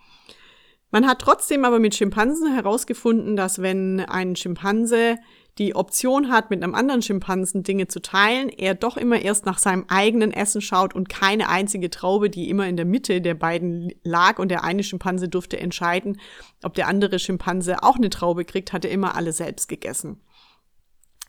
Man 0.91 1.07
hat 1.07 1.19
trotzdem 1.19 1.63
aber 1.63 1.79
mit 1.79 1.95
Schimpansen 1.95 2.53
herausgefunden, 2.53 3.37
dass 3.37 3.61
wenn 3.61 4.01
ein 4.01 4.35
Schimpanse 4.35 5.15
die 5.57 5.75
Option 5.75 6.29
hat, 6.29 6.49
mit 6.49 6.63
einem 6.63 6.75
anderen 6.75 7.01
Schimpansen 7.01 7.63
Dinge 7.63 7.87
zu 7.87 8.01
teilen, 8.01 8.49
er 8.49 8.75
doch 8.75 8.95
immer 8.95 9.19
erst 9.19 9.45
nach 9.45 9.57
seinem 9.57 9.85
eigenen 9.87 10.31
Essen 10.31 10.61
schaut 10.61 10.93
und 10.93 11.09
keine 11.09 11.49
einzige 11.49 11.89
Traube, 11.89 12.29
die 12.29 12.49
immer 12.49 12.67
in 12.67 12.77
der 12.77 12.85
Mitte 12.85 13.21
der 13.21 13.33
beiden 13.33 13.91
lag 14.03 14.37
und 14.37 14.49
der 14.49 14.63
eine 14.63 14.83
Schimpanse 14.83 15.29
durfte 15.29 15.59
entscheiden, 15.59 16.19
ob 16.63 16.75
der 16.75 16.87
andere 16.87 17.17
Schimpanse 17.17 17.81
auch 17.81 17.95
eine 17.95 18.09
Traube 18.09 18.45
kriegt, 18.45 18.71
hat 18.71 18.85
er 18.85 18.91
immer 18.91 19.15
alle 19.15 19.33
selbst 19.33 19.67
gegessen. 19.67 20.21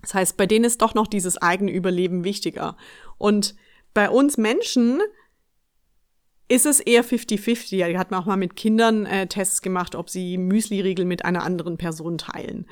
Das 0.02 0.14
heißt, 0.14 0.36
bei 0.36 0.46
denen 0.46 0.64
ist 0.64 0.82
doch 0.82 0.94
noch 0.94 1.06
dieses 1.06 1.40
eigene 1.40 1.72
Überleben 1.72 2.22
wichtiger. 2.22 2.76
Und 3.16 3.56
bei 3.94 4.10
uns 4.10 4.36
Menschen 4.36 5.00
ist 6.48 6.66
es 6.66 6.80
eher 6.80 7.04
50-50. 7.04 7.76
Ja, 7.76 7.98
hat 7.98 8.10
man 8.10 8.20
auch 8.20 8.26
mal 8.26 8.36
mit 8.36 8.56
Kindern 8.56 9.06
äh, 9.06 9.26
Tests 9.26 9.60
gemacht, 9.60 9.94
ob 9.94 10.08
sie 10.08 10.38
Müsli-Riegel 10.38 11.04
mit 11.04 11.24
einer 11.24 11.42
anderen 11.42 11.76
Person 11.76 12.16
teilen. 12.16 12.66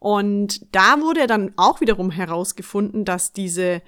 Und 0.00 0.74
da 0.74 1.00
wurde 1.00 1.26
dann 1.26 1.52
auch 1.56 1.80
wiederum 1.82 2.10
herausgefunden, 2.10 3.04
dass 3.04 3.32
diese, 3.32 3.82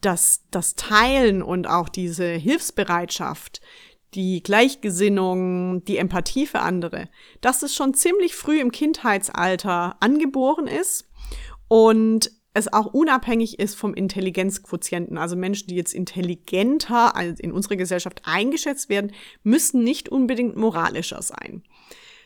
dass 0.00 0.44
das 0.50 0.74
Teilen 0.74 1.42
und 1.42 1.66
auch 1.66 1.88
diese 1.88 2.26
Hilfsbereitschaft, 2.26 3.62
die 4.12 4.42
Gleichgesinnung, 4.42 5.84
die 5.84 5.96
Empathie 5.96 6.46
für 6.46 6.60
andere, 6.60 7.08
dass 7.40 7.62
es 7.62 7.74
schon 7.74 7.94
ziemlich 7.94 8.34
früh 8.34 8.60
im 8.60 8.70
Kindheitsalter 8.70 9.96
angeboren 10.00 10.66
ist 10.66 11.08
und 11.66 12.30
es 12.52 12.70
auch 12.70 12.92
unabhängig 12.92 13.58
ist 13.58 13.74
vom 13.74 13.94
Intelligenzquotienten. 13.94 15.16
Also 15.16 15.34
Menschen, 15.34 15.68
die 15.68 15.76
jetzt 15.76 15.94
intelligenter 15.94 17.14
in 17.38 17.52
unserer 17.52 17.76
Gesellschaft 17.76 18.20
eingeschätzt 18.26 18.90
werden, 18.90 19.12
müssen 19.42 19.82
nicht 19.82 20.10
unbedingt 20.10 20.56
moralischer 20.56 21.22
sein 21.22 21.62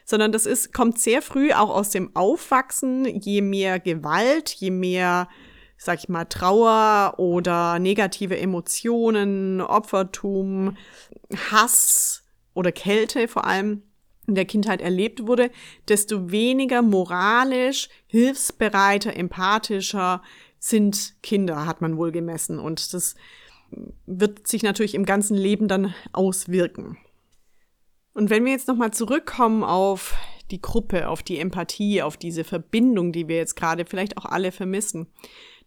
sondern 0.07 0.31
das 0.33 0.47
ist, 0.47 0.73
kommt 0.73 0.99
sehr 1.01 1.21
früh 1.21 1.53
auch 1.53 1.69
aus 1.69 1.91
dem 1.91 2.15
Aufwachsen. 2.15 3.05
Je 3.21 3.43
mehr 3.43 3.81
Gewalt, 3.81 4.51
je 4.51 4.71
mehr, 4.71 5.29
sag 5.77 5.99
ich 5.99 6.09
mal, 6.09 6.25
Trauer 6.25 7.15
oder 7.19 7.81
negative 7.81 8.39
Emotionen, 8.39 9.61
Opfertum, 9.61 10.77
Hass 11.51 12.23
oder 12.55 12.71
Kälte 12.71 13.27
vor 13.27 13.45
allem 13.47 13.83
in 14.29 14.37
der 14.37 14.45
Kindheit 14.45 14.81
erlebt 14.81 15.27
wurde, 15.27 15.51
desto 15.89 16.31
weniger 16.31 16.83
moralisch, 16.83 17.89
hilfsbereiter, 18.07 19.15
empathischer 19.17 20.23
sind 20.59 21.15
Kinder, 21.23 21.67
hat 21.67 21.81
man 21.81 21.97
wohl 21.97 22.13
gemessen. 22.13 22.59
Und 22.61 22.95
das 22.95 23.17
wird 24.07 24.47
sich 24.47 24.63
natürlich 24.63 24.95
im 24.95 25.05
ganzen 25.05 25.37
Leben 25.37 25.67
dann 25.67 25.95
auswirken. 26.13 26.97
Und 28.16 28.30
wenn 28.30 28.46
wir 28.46 28.52
jetzt 28.52 28.66
nochmal 28.66 28.92
zurückkommen 28.94 29.62
auf 29.62 30.14
die 30.50 30.62
Gruppe, 30.62 31.11
auf 31.11 31.23
die 31.23 31.38
Empathie, 31.38 32.00
auf 32.00 32.16
diese 32.16 32.44
Verbindung, 32.44 33.12
die 33.12 33.28
wir 33.28 33.37
jetzt 33.37 33.56
gerade 33.56 33.85
vielleicht 33.85 34.16
auch 34.16 34.25
alle 34.25 34.52
vermissen, 34.52 35.08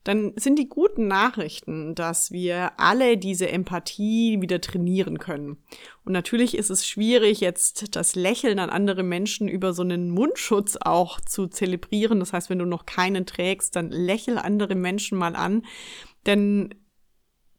dann 0.04 0.34
sind 0.36 0.58
die 0.58 0.68
guten 0.68 1.08
Nachrichten, 1.08 1.94
dass 1.94 2.32
wir 2.32 2.72
alle 2.80 3.18
diese 3.18 3.50
Empathie 3.50 4.42
wieder 4.42 4.62
trainieren 4.62 5.20
können. 5.20 5.58
Und 6.06 6.14
natürlich 6.14 6.58
ist 6.58 6.72
es 6.72 6.88
schwierig, 6.88 7.40
jetzt 7.40 7.96
das 7.96 8.16
Lächeln 8.16 8.58
an 8.58 8.72
andere 8.72 9.04
Menschen 9.04 9.48
über 9.48 9.72
so 9.72 9.84
einen 9.84 10.10
Mundschutz 10.10 10.76
auch 10.82 11.22
zu 11.22 11.46
zelebrieren. 11.46 12.20
Das 12.20 12.34
heißt, 12.34 12.50
wenn 12.50 12.58
du 12.58 12.66
noch 12.66 12.88
keinen 12.88 13.28
trägst, 13.28 13.76
dann 13.76 13.92
lächel 13.92 14.40
andere 14.40 14.74
Menschen 14.74 15.20
mal 15.20 15.36
an. 15.36 15.68
Denn 16.26 16.74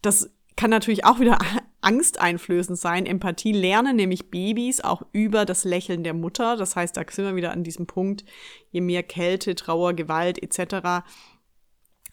das 0.02 0.34
kann 0.56 0.70
natürlich 0.70 1.04
auch 1.04 1.20
wieder 1.20 1.38
angsteinflößend 1.80 2.78
sein. 2.78 3.06
Empathie 3.06 3.52
lernen 3.52 3.96
nämlich 3.96 4.30
Babys 4.30 4.80
auch 4.80 5.02
über 5.12 5.44
das 5.44 5.64
Lächeln 5.64 6.04
der 6.04 6.14
Mutter. 6.14 6.56
Das 6.56 6.76
heißt, 6.76 6.96
da 6.96 7.02
sind 7.08 7.24
wir 7.24 7.36
wieder 7.36 7.52
an 7.52 7.64
diesem 7.64 7.86
Punkt, 7.86 8.24
je 8.70 8.80
mehr 8.80 9.02
Kälte, 9.02 9.54
Trauer, 9.54 9.94
Gewalt 9.94 10.42
etc. 10.42 11.04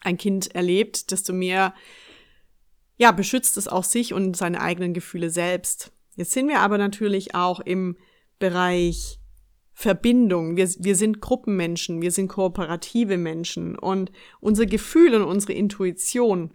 ein 0.00 0.16
Kind 0.16 0.54
erlebt, 0.54 1.10
desto 1.10 1.32
mehr 1.32 1.74
ja, 2.96 3.12
beschützt 3.12 3.56
es 3.56 3.68
auch 3.68 3.84
sich 3.84 4.12
und 4.12 4.36
seine 4.36 4.60
eigenen 4.60 4.92
Gefühle 4.92 5.30
selbst. 5.30 5.92
Jetzt 6.16 6.32
sind 6.32 6.48
wir 6.48 6.60
aber 6.60 6.78
natürlich 6.78 7.34
auch 7.34 7.60
im 7.60 7.96
Bereich 8.40 9.20
Verbindung. 9.72 10.56
Wir, 10.56 10.68
wir 10.80 10.96
sind 10.96 11.20
Gruppenmenschen, 11.20 12.02
wir 12.02 12.10
sind 12.10 12.26
kooperative 12.26 13.16
Menschen 13.16 13.78
und 13.78 14.10
unser 14.40 14.66
Gefühl 14.66 15.14
und 15.14 15.22
unsere 15.22 15.52
Intuition 15.52 16.52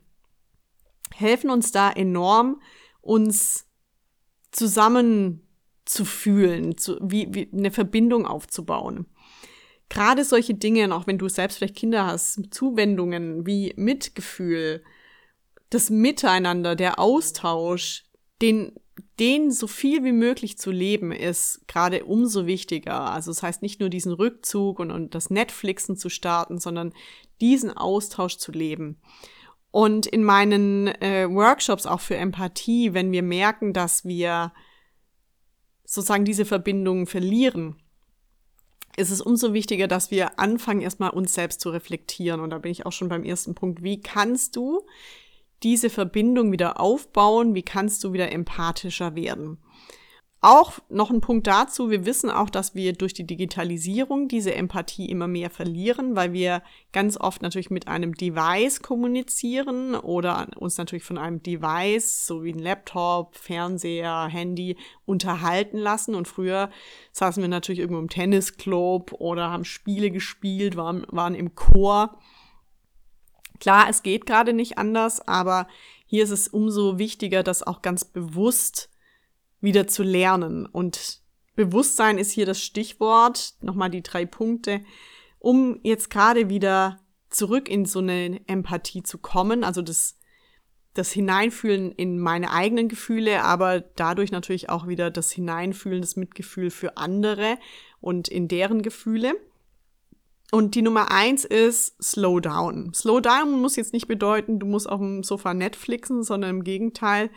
helfen 1.13 1.50
uns 1.50 1.72
da 1.72 1.89
enorm, 1.89 2.62
uns 3.03 3.67
zusammen 4.51 5.45
zu 5.86 6.05
wie, 7.01 7.27
wie 7.31 7.50
eine 7.53 7.72
Verbindung 7.72 8.25
aufzubauen. 8.25 9.05
Gerade 9.89 10.24
solche 10.24 10.55
Dinge, 10.55 10.93
auch 10.95 11.05
wenn 11.05 11.17
du 11.17 11.29
selbst 11.29 11.57
vielleicht 11.57 11.75
Kinder 11.75 12.07
hast, 12.07 12.39
Zuwendungen 12.51 13.45
wie 13.45 13.74
Mitgefühl, 13.75 14.83
das 15.69 15.89
Miteinander, 15.89 16.75
der 16.75 17.00
Austausch, 17.00 18.05
den, 18.41 18.72
den 19.19 19.51
so 19.51 19.67
viel 19.67 20.03
wie 20.03 20.13
möglich 20.13 20.57
zu 20.57 20.72
leben, 20.72 21.12
ist 21.12 21.67
gerade 21.67 22.05
umso 22.05 22.45
wichtiger. 22.45 23.12
Also 23.12 23.31
das 23.31 23.43
heißt 23.43 23.62
nicht 23.62 23.81
nur 23.81 23.89
diesen 23.89 24.13
Rückzug 24.13 24.79
und, 24.79 24.89
und 24.89 25.13
das 25.13 25.29
Netflixen 25.29 25.98
zu 25.98 26.10
starten, 26.10 26.60
sondern 26.60 26.93
diesen 27.41 27.75
Austausch 27.75 28.38
zu 28.38 28.51
leben. 28.51 29.01
Und 29.73 30.05
in 30.05 30.23
meinen 30.23 30.87
äh, 31.01 31.27
Workshops 31.27 31.87
auch 31.87 31.99
für 31.99 32.15
Empathie, 32.15 32.93
wenn 32.93 33.11
wir 33.11 33.23
merken, 33.23 33.73
dass 33.73 34.05
wir 34.05 34.53
sozusagen 35.83 36.25
diese 36.25 36.45
Verbindungen 36.45 37.07
verlieren, 37.07 37.81
ist 38.97 39.09
es 39.09 39.19
umso 39.19 39.51
wichtiger, 39.51 39.87
dass 39.87 40.11
wir 40.11 40.37
anfangen, 40.37 40.81
erstmal 40.81 41.09
uns 41.09 41.33
selbst 41.33 41.59
zu 41.59 41.71
reflektieren. 41.71 42.39
Und 42.39 42.51
da 42.51 42.59
bin 42.59 42.71
ich 42.71 42.85
auch 42.85 42.91
schon 42.91 43.09
beim 43.09 43.23
ersten 43.23 43.55
Punkt. 43.55 43.81
Wie 43.81 43.99
kannst 43.99 44.55
du 44.57 44.85
diese 45.63 45.89
Verbindung 45.89 46.51
wieder 46.51 46.79
aufbauen? 46.79 47.55
Wie 47.55 47.63
kannst 47.63 48.03
du 48.03 48.13
wieder 48.13 48.31
empathischer 48.31 49.15
werden? 49.15 49.57
Auch 50.45 50.79
noch 50.89 51.09
ein 51.09 51.21
Punkt 51.21 51.47
dazu, 51.47 51.89
wir 51.89 52.05
wissen 52.05 52.29
auch, 52.29 52.50
dass 52.50 52.75
wir 52.75 52.91
durch 52.91 53.13
die 53.13 53.25
Digitalisierung 53.25 54.27
diese 54.27 54.53
Empathie 54.53 55.09
immer 55.09 55.25
mehr 55.25 55.50
verlieren, 55.50 56.17
weil 56.17 56.33
wir 56.33 56.63
ganz 56.91 57.15
oft 57.15 57.41
natürlich 57.41 57.69
mit 57.69 57.88
einem 57.88 58.13
Device 58.13 58.81
kommunizieren 58.81 59.95
oder 59.95 60.50
uns 60.57 60.77
natürlich 60.77 61.05
von 61.05 61.17
einem 61.17 61.41
Device, 61.41 62.27
so 62.27 62.43
wie 62.43 62.51
ein 62.51 62.59
Laptop, 62.59 63.38
Fernseher, 63.38 64.27
Handy, 64.29 64.75
unterhalten 65.05 65.77
lassen. 65.77 66.13
Und 66.13 66.27
früher 66.27 66.69
saßen 67.13 67.41
wir 67.41 67.47
natürlich 67.47 67.79
irgendwo 67.79 68.01
im 68.01 68.09
Tennisclub 68.09 69.13
oder 69.13 69.50
haben 69.50 69.63
Spiele 69.63 70.12
gespielt, 70.12 70.75
waren, 70.75 71.05
waren 71.09 71.35
im 71.35 71.55
Chor. 71.55 72.17
Klar, 73.62 73.88
es 73.89 74.03
geht 74.03 74.25
gerade 74.25 74.51
nicht 74.51 74.77
anders, 74.77 75.25
aber 75.25 75.69
hier 76.05 76.25
ist 76.25 76.31
es 76.31 76.50
umso 76.50 76.97
wichtiger, 76.97 77.43
das 77.43 77.65
auch 77.65 77.81
ganz 77.81 78.03
bewusst 78.03 78.89
wieder 79.63 79.88
zu 79.88 80.03
lernen. 80.03 80.65
Und 80.65 81.22
Bewusstsein 81.55 82.17
ist 82.17 82.32
hier 82.32 82.46
das 82.46 82.62
Stichwort, 82.62 83.53
nochmal 83.62 83.89
die 83.89 84.03
drei 84.03 84.25
Punkte, 84.25 84.82
um 85.39 85.79
jetzt 85.84 86.10
gerade 86.10 86.50
wieder 86.50 87.00
zurück 87.29 87.70
in 87.70 87.86
so 87.86 88.00
eine 88.00 88.41
Empathie 88.48 89.03
zu 89.03 89.17
kommen, 89.17 89.63
also 89.63 89.82
das, 89.82 90.17
das 90.93 91.12
Hineinfühlen 91.12 91.91
in 91.91 92.20
meine 92.20 92.51
eigenen 92.51 92.88
Gefühle, 92.89 93.43
aber 93.43 93.82
dadurch 93.82 94.32
natürlich 94.32 94.70
auch 94.70 94.88
wieder 94.88 95.10
das 95.10 95.32
Hineinfühlen, 95.32 96.01
das 96.01 96.15
Mitgefühl 96.15 96.70
für 96.70 96.98
andere 96.98 97.58
und 98.01 98.27
in 98.27 98.48
deren 98.48 98.82
Gefühle. 98.82 99.34
Und 100.51 100.75
die 100.75 100.84
Nummer 100.84 101.10
eins 101.10 101.46
ist 101.46 101.96
Slow 102.01 102.39
Down. 102.39 102.93
Slow 102.93 103.22
Down 103.22 103.60
muss 103.60 103.75
jetzt 103.75 103.93
nicht 103.93 104.08
bedeuten, 104.08 104.60
du 104.60 104.67
musst 104.67 104.88
auf 104.88 105.00
dem 105.00 105.24
Sofa 105.24 105.55
Netflixen, 105.55 106.22
sondern 106.22 106.58
im 106.58 106.63
Gegenteil, 106.63 107.32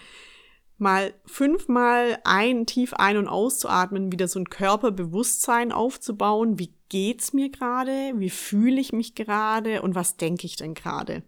mal 0.79 1.15
fünfmal 1.25 2.19
ein, 2.25 2.67
tief 2.67 2.95
ein- 2.95 3.17
und 3.17 3.29
auszuatmen, 3.29 4.13
wieder 4.13 4.29
so 4.29 4.39
ein 4.39 4.51
Körperbewusstsein 4.51 5.73
aufzubauen. 5.73 6.59
Wie 6.59 6.73
geht's 6.89 7.33
mir 7.33 7.51
gerade? 7.51 8.13
Wie 8.17 8.31
fühle 8.31 8.81
ich 8.81 8.93
mich 8.93 9.15
gerade? 9.15 9.83
Und 9.83 9.95
was 9.95 10.17
denke 10.17 10.47
ich 10.47 10.57
denn 10.57 10.75
gerade? 10.75 11.23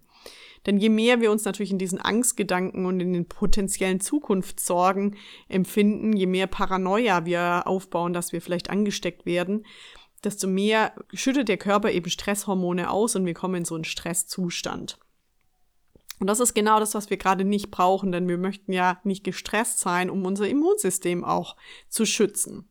Denn 0.66 0.76
je 0.76 0.88
mehr 0.88 1.20
wir 1.20 1.30
uns 1.30 1.44
natürlich 1.44 1.70
in 1.70 1.78
diesen 1.78 2.00
Angstgedanken 2.00 2.84
und 2.84 3.00
in 3.00 3.12
den 3.12 3.26
potenziellen 3.26 4.00
Zukunftssorgen 4.00 5.16
empfinden, 5.48 6.12
je 6.12 6.26
mehr 6.26 6.46
Paranoia 6.46 7.24
wir 7.24 7.62
aufbauen, 7.66 8.12
dass 8.12 8.32
wir 8.32 8.42
vielleicht 8.42 8.68
angesteckt 8.68 9.24
werden, 9.24 9.64
desto 10.24 10.46
mehr 10.46 10.92
schüttet 11.12 11.48
der 11.48 11.58
Körper 11.58 11.92
eben 11.92 12.10
Stresshormone 12.10 12.90
aus 12.90 13.16
und 13.16 13.24
wir 13.24 13.34
kommen 13.34 13.56
in 13.56 13.64
so 13.64 13.76
einen 13.76 13.84
Stresszustand. 13.84 14.98
Und 16.20 16.26
das 16.26 16.40
ist 16.40 16.54
genau 16.54 16.80
das, 16.80 16.94
was 16.94 17.10
wir 17.10 17.16
gerade 17.16 17.44
nicht 17.44 17.70
brauchen, 17.70 18.12
denn 18.12 18.28
wir 18.28 18.38
möchten 18.38 18.72
ja 18.72 19.00
nicht 19.04 19.24
gestresst 19.24 19.78
sein, 19.78 20.10
um 20.10 20.24
unser 20.24 20.48
Immunsystem 20.48 21.24
auch 21.24 21.56
zu 21.88 22.04
schützen. 22.04 22.68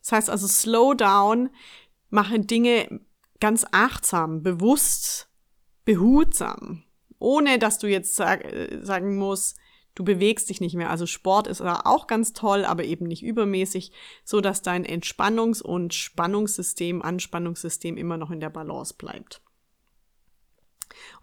Das 0.00 0.12
heißt 0.12 0.30
also, 0.30 0.46
slow 0.46 0.94
down, 0.94 1.50
mache 2.08 2.40
Dinge 2.40 3.00
ganz 3.38 3.66
achtsam, 3.72 4.42
bewusst, 4.42 5.28
behutsam, 5.84 6.84
ohne 7.18 7.58
dass 7.58 7.78
du 7.78 7.86
jetzt 7.86 8.16
sag, 8.16 8.44
äh, 8.44 8.80
sagen 8.82 9.16
musst, 9.16 9.58
du 9.94 10.04
bewegst 10.04 10.48
dich 10.48 10.60
nicht 10.60 10.74
mehr. 10.74 10.90
Also 10.90 11.06
Sport 11.06 11.46
ist 11.46 11.60
auch 11.60 12.06
ganz 12.06 12.32
toll, 12.32 12.64
aber 12.64 12.84
eben 12.84 13.06
nicht 13.06 13.22
übermäßig, 13.22 13.92
so 14.24 14.40
dass 14.40 14.62
dein 14.62 14.86
Entspannungs- 14.86 15.62
und 15.62 15.92
Spannungssystem, 15.94 17.02
Anspannungssystem 17.02 17.96
immer 17.96 18.16
noch 18.16 18.30
in 18.30 18.40
der 18.40 18.50
Balance 18.50 18.94
bleibt. 18.96 19.42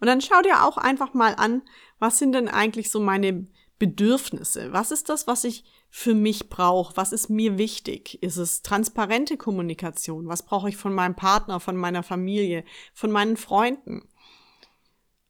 Und 0.00 0.06
dann 0.06 0.20
schau 0.20 0.40
dir 0.42 0.64
auch 0.64 0.76
einfach 0.76 1.14
mal 1.14 1.34
an, 1.34 1.62
was 1.98 2.18
sind 2.18 2.32
denn 2.32 2.48
eigentlich 2.48 2.90
so 2.90 3.00
meine 3.00 3.46
Bedürfnisse? 3.78 4.72
Was 4.72 4.90
ist 4.90 5.08
das, 5.08 5.26
was 5.26 5.44
ich 5.44 5.64
für 5.90 6.14
mich 6.14 6.48
brauche? 6.48 6.96
Was 6.96 7.12
ist 7.12 7.30
mir 7.30 7.58
wichtig? 7.58 8.22
Ist 8.22 8.36
es 8.36 8.62
transparente 8.62 9.36
Kommunikation? 9.36 10.28
Was 10.28 10.44
brauche 10.44 10.68
ich 10.68 10.76
von 10.76 10.92
meinem 10.92 11.14
Partner, 11.16 11.60
von 11.60 11.76
meiner 11.76 12.02
Familie, 12.02 12.64
von 12.92 13.10
meinen 13.10 13.36
Freunden? 13.36 14.08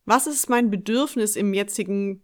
Was 0.05 0.27
ist 0.27 0.48
mein 0.48 0.70
Bedürfnis 0.70 1.37
im 1.37 1.53
jetzigen 1.53 2.22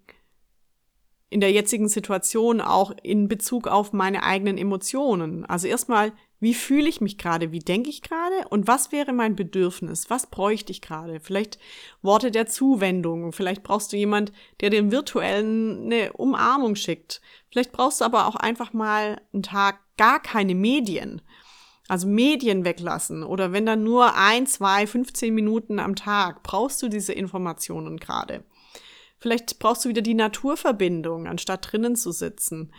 in 1.34 1.40
der 1.40 1.50
jetzigen 1.50 1.88
Situation 1.88 2.60
auch 2.60 2.92
in 3.02 3.26
Bezug 3.26 3.66
auf 3.66 3.92
meine 3.92 4.22
eigenen 4.22 4.56
Emotionen. 4.56 5.44
Also 5.44 5.66
erstmal, 5.66 6.12
wie 6.44 6.52
fühle 6.52 6.90
ich 6.90 7.00
mich 7.00 7.16
gerade? 7.16 7.52
Wie 7.52 7.60
denke 7.60 7.88
ich 7.88 8.02
gerade? 8.02 8.46
Und 8.50 8.68
was 8.68 8.92
wäre 8.92 9.14
mein 9.14 9.34
Bedürfnis? 9.34 10.10
Was 10.10 10.26
bräuchte 10.26 10.72
ich 10.72 10.82
gerade? 10.82 11.18
Vielleicht 11.18 11.58
Worte 12.02 12.30
der 12.30 12.46
Zuwendung. 12.46 13.32
Vielleicht 13.32 13.62
brauchst 13.62 13.94
du 13.94 13.96
jemand, 13.96 14.30
der 14.60 14.68
den 14.68 14.92
virtuellen 14.92 15.86
eine 15.86 16.12
Umarmung 16.12 16.76
schickt. 16.76 17.22
Vielleicht 17.50 17.72
brauchst 17.72 18.02
du 18.02 18.04
aber 18.04 18.26
auch 18.26 18.36
einfach 18.36 18.74
mal 18.74 19.22
einen 19.32 19.42
Tag 19.42 19.80
gar 19.96 20.20
keine 20.20 20.54
Medien. 20.54 21.22
Also 21.88 22.06
Medien 22.06 22.66
weglassen 22.66 23.22
oder 23.22 23.52
wenn 23.52 23.64
dann 23.64 23.82
nur 23.82 24.14
ein, 24.14 24.46
zwei, 24.46 24.86
15 24.86 25.34
Minuten 25.34 25.78
am 25.78 25.96
Tag 25.96 26.42
brauchst 26.42 26.82
du 26.82 26.88
diese 26.88 27.14
Informationen 27.14 27.96
gerade. 27.96 28.44
Vielleicht 29.18 29.58
brauchst 29.60 29.86
du 29.86 29.88
wieder 29.88 30.02
die 30.02 30.12
Naturverbindung, 30.12 31.26
anstatt 31.26 31.72
drinnen 31.72 31.96
zu 31.96 32.12
sitzen. 32.12 32.70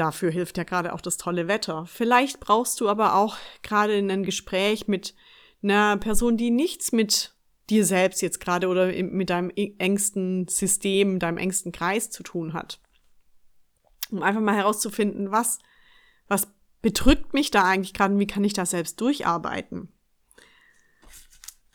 Dafür 0.00 0.30
hilft 0.30 0.56
ja 0.56 0.64
gerade 0.64 0.94
auch 0.94 1.02
das 1.02 1.18
tolle 1.18 1.46
Wetter. 1.46 1.84
Vielleicht 1.84 2.40
brauchst 2.40 2.80
du 2.80 2.88
aber 2.88 3.16
auch 3.16 3.36
gerade 3.62 3.98
in 3.98 4.10
ein 4.10 4.22
Gespräch 4.22 4.88
mit 4.88 5.14
einer 5.62 5.98
Person, 5.98 6.38
die 6.38 6.50
nichts 6.50 6.90
mit 6.90 7.34
dir 7.68 7.84
selbst 7.84 8.22
jetzt 8.22 8.40
gerade 8.40 8.68
oder 8.68 8.86
mit 8.86 9.28
deinem 9.28 9.50
engsten 9.50 10.48
System, 10.48 11.18
deinem 11.18 11.36
engsten 11.36 11.70
Kreis 11.70 12.08
zu 12.08 12.22
tun 12.22 12.54
hat. 12.54 12.80
Um 14.10 14.22
einfach 14.22 14.40
mal 14.40 14.56
herauszufinden, 14.56 15.32
was, 15.32 15.58
was 16.28 16.48
bedrückt 16.80 17.34
mich 17.34 17.50
da 17.50 17.64
eigentlich 17.64 17.92
gerade 17.92 18.14
und 18.14 18.20
wie 18.20 18.26
kann 18.26 18.42
ich 18.42 18.54
da 18.54 18.64
selbst 18.64 19.02
durcharbeiten. 19.02 19.92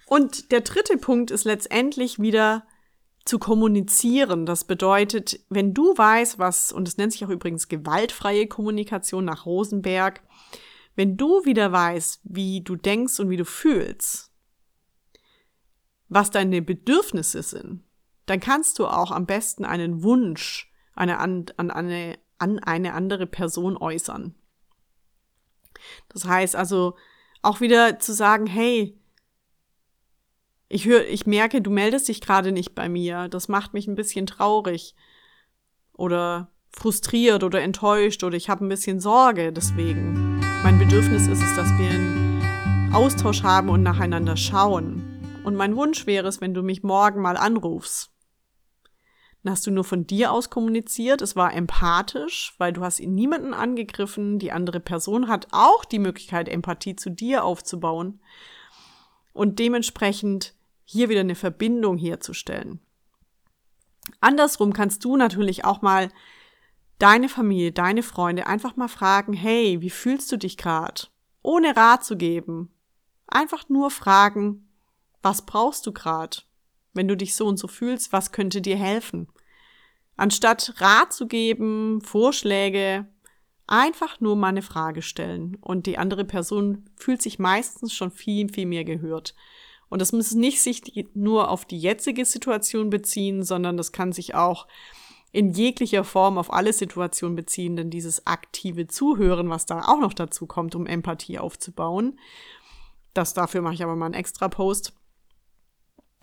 Und 0.08 0.52
der 0.52 0.62
dritte 0.62 0.98
Punkt 0.98 1.30
ist 1.30 1.44
letztendlich 1.44 2.18
wieder 2.18 2.66
zu 3.26 3.40
kommunizieren. 3.40 4.46
Das 4.46 4.64
bedeutet, 4.64 5.40
wenn 5.50 5.74
du 5.74 5.98
weißt, 5.98 6.40
was, 6.40 6.72
und 6.72 6.88
es 6.88 6.98
nennt 6.98 7.12
sich 7.12 7.26
auch 7.26 7.30
übrigens 7.30 7.68
gewaltfreie 7.68 8.48
Kommunikation 8.48 9.26
nach 9.26 9.46
Rosenberg, 9.46 10.22
wenn 10.96 11.18
du 11.18 11.44
wieder 11.44 11.72
weißt, 11.72 12.22
wie 12.24 12.62
du 12.62 12.76
denkst 12.76 13.20
und 13.20 13.30
wie 13.30 13.38
du 13.38 13.46
fühlst, 13.46 14.32
was 16.08 16.30
deine 16.30 16.62
Bedürfnisse 16.62 17.44
sind, 17.44 17.84
dann 18.28 18.40
kannst 18.40 18.80
du 18.80 18.88
auch 18.88 19.12
am 19.12 19.26
besten 19.26 19.66
einen 19.66 20.04
Wunsch 20.04 20.72
eine, 20.96 21.20
an, 21.20 21.46
an, 21.58 21.72
eine, 21.72 22.18
an 22.38 22.60
eine 22.60 22.94
andere 22.94 23.28
Person 23.28 23.76
äußern. 23.76 24.36
Das 26.10 26.26
heißt 26.26 26.56
also 26.56 26.96
auch 27.42 27.60
wieder 27.60 28.00
zu 28.00 28.14
sagen, 28.14 28.48
hey, 28.48 28.98
ich 30.68 30.86
höre, 30.86 31.08
ich 31.08 31.26
merke, 31.26 31.62
du 31.62 31.70
meldest 31.70 32.08
dich 32.08 32.22
gerade 32.22 32.52
nicht 32.52 32.74
bei 32.76 32.90
mir. 32.90 33.28
Das 33.30 33.48
macht 33.48 33.74
mich 33.74 33.88
ein 33.88 33.96
bisschen 33.96 34.26
traurig 34.26 34.96
oder 35.94 36.52
frustriert 36.70 37.44
oder 37.44 37.62
enttäuscht 37.62 38.24
oder 38.24 38.36
ich 38.36 38.50
habe 38.50 38.66
ein 38.66 38.70
bisschen 38.70 39.00
Sorge 39.00 39.54
deswegen. 39.54 40.40
Mein 40.64 40.80
Bedürfnis 40.80 41.28
ist 41.28 41.42
es, 41.42 41.56
dass 41.56 41.70
wir 41.78 41.90
einen 41.90 42.92
Austausch 42.94 43.44
haben 43.44 43.70
und 43.70 43.84
nacheinander 43.84 44.36
schauen. 44.36 45.04
Und 45.44 45.56
mein 45.56 45.76
Wunsch 45.76 46.08
wäre 46.08 46.28
es, 46.28 46.42
wenn 46.42 46.54
du 46.54 46.64
mich 46.64 46.82
morgen 46.82 47.22
mal 47.22 47.38
anrufst. 47.38 48.12
Dann 49.44 49.52
hast 49.52 49.68
du 49.68 49.72
nur 49.72 49.84
von 49.84 50.08
dir 50.08 50.32
aus 50.32 50.50
kommuniziert, 50.50 51.22
es 51.22 51.36
war 51.36 51.54
empathisch, 51.54 52.56
weil 52.58 52.74
du 52.74 52.82
hast 52.82 53.00
ihn 53.00 53.14
niemanden 53.14 53.54
angegriffen, 53.54 54.40
die 54.40 54.52
andere 54.52 54.80
Person 54.80 55.28
hat 55.28 55.48
auch 55.52 55.86
die 55.86 56.00
Möglichkeit, 56.00 56.50
Empathie 56.50 56.96
zu 56.96 57.12
dir 57.12 57.44
aufzubauen 57.44 58.20
und 59.34 59.60
dementsprechend 59.60 60.55
hier 60.86 61.10
wieder 61.10 61.20
eine 61.20 61.36
Verbindung 61.36 61.98
herzustellen. 61.98 62.80
Andersrum 64.22 64.72
kannst 64.74 65.04
du 65.04 65.18
natürlich 65.18 65.66
auch 65.66 65.82
mal 65.82 66.10
deine 67.00 67.28
Familie, 67.28 67.72
deine 67.72 68.04
Freunde 68.04 68.48
einfach 68.48 68.76
mal 68.76 68.88
fragen, 68.88 69.34
hey, 69.34 69.82
wie 69.82 69.90
fühlst 69.90 70.32
du 70.32 70.38
dich 70.38 70.58
gerade? 70.58 71.08
Ohne 71.42 71.76
Rat 71.76 72.06
zu 72.06 72.16
geben. 72.16 72.72
Einfach 73.28 73.68
nur 73.70 73.92
fragen, 73.92 74.70
was 75.22 75.46
brauchst 75.46 75.86
du 75.86 75.92
gerade? 75.92 76.38
Wenn 76.94 77.08
du 77.08 77.18
dich 77.18 77.36
so 77.36 77.46
und 77.48 77.58
so 77.58 77.68
fühlst, 77.68 78.14
was 78.14 78.32
könnte 78.32 78.62
dir 78.62 78.78
helfen? 78.78 79.28
Anstatt 80.16 80.80
Rat 80.80 81.12
zu 81.12 81.28
geben, 81.28 82.02
Vorschläge, 82.02 83.08
einfach 83.68 84.22
nur 84.22 84.36
mal 84.36 84.50
eine 84.50 84.62
Frage 84.62 85.02
stellen. 85.02 85.58
Und 85.60 85.88
die 85.88 85.98
andere 85.98 86.24
Person 86.24 86.90
fühlt 86.96 87.22
sich 87.22 87.40
meistens 87.40 87.94
schon 87.94 88.12
viel, 88.12 88.52
viel 88.52 88.66
mehr 88.66 88.86
gehört. 88.86 89.36
Und 89.90 90.02
das 90.02 90.12
muss 90.12 90.34
nicht 90.34 90.62
sich 90.62 90.82
nur 91.14 91.50
auf 91.50 91.66
die 91.66 91.78
jetzige 91.78 92.26
Situation 92.26 92.90
beziehen, 92.90 93.44
sondern 93.44 93.78
das 93.78 93.92
kann 93.92 94.12
sich 94.12 94.36
auch 94.36 94.68
in 95.32 95.52
jeglicher 95.52 96.06
Form 96.06 96.38
auf 96.38 96.52
alle 96.54 96.72
Situationen 96.72 97.36
beziehen, 97.36 97.76
denn 97.76 97.90
dieses 97.90 98.26
aktive 98.26 98.88
Zuhören, 98.88 99.50
was 99.50 99.66
da 99.66 99.82
auch 99.82 100.00
noch 100.00 100.14
dazu 100.14 100.48
kommt, 100.48 100.76
um 100.76 100.86
Empathie 100.86 101.40
aufzubauen, 101.40 102.18
das 103.14 103.34
dafür 103.34 103.62
mache 103.62 103.74
ich 103.74 103.84
aber 103.84 103.96
mal 103.98 104.06
einen 104.06 104.14
extra 104.14 104.48
Post 104.48 104.94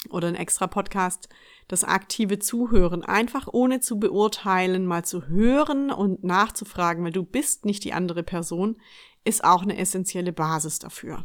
oder 0.08 0.28
einen 0.28 0.36
extra 0.36 0.66
Podcast, 0.66 1.28
das 1.68 1.84
aktive 1.84 2.38
Zuhören, 2.38 3.04
einfach 3.04 3.48
ohne 3.52 3.80
zu 3.80 3.98
beurteilen, 3.98 4.86
mal 4.86 5.04
zu 5.04 5.26
hören 5.26 5.90
und 5.90 6.24
nachzufragen, 6.24 7.04
weil 7.04 7.12
du 7.12 7.22
bist 7.22 7.64
nicht 7.64 7.84
die 7.84 7.92
andere 7.92 8.22
Person, 8.22 8.80
ist 9.24 9.44
auch 9.44 9.62
eine 9.62 9.76
essentielle 9.76 10.32
Basis 10.32 10.78
dafür. 10.78 11.24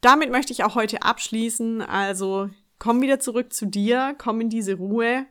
Damit 0.00 0.30
möchte 0.30 0.52
ich 0.52 0.64
auch 0.64 0.74
heute 0.74 1.02
abschließen. 1.02 1.82
Also 1.82 2.50
komm 2.78 3.00
wieder 3.00 3.20
zurück 3.20 3.52
zu 3.52 3.66
dir, 3.66 4.14
komm 4.18 4.40
in 4.40 4.50
diese 4.50 4.74
Ruhe, 4.74 5.26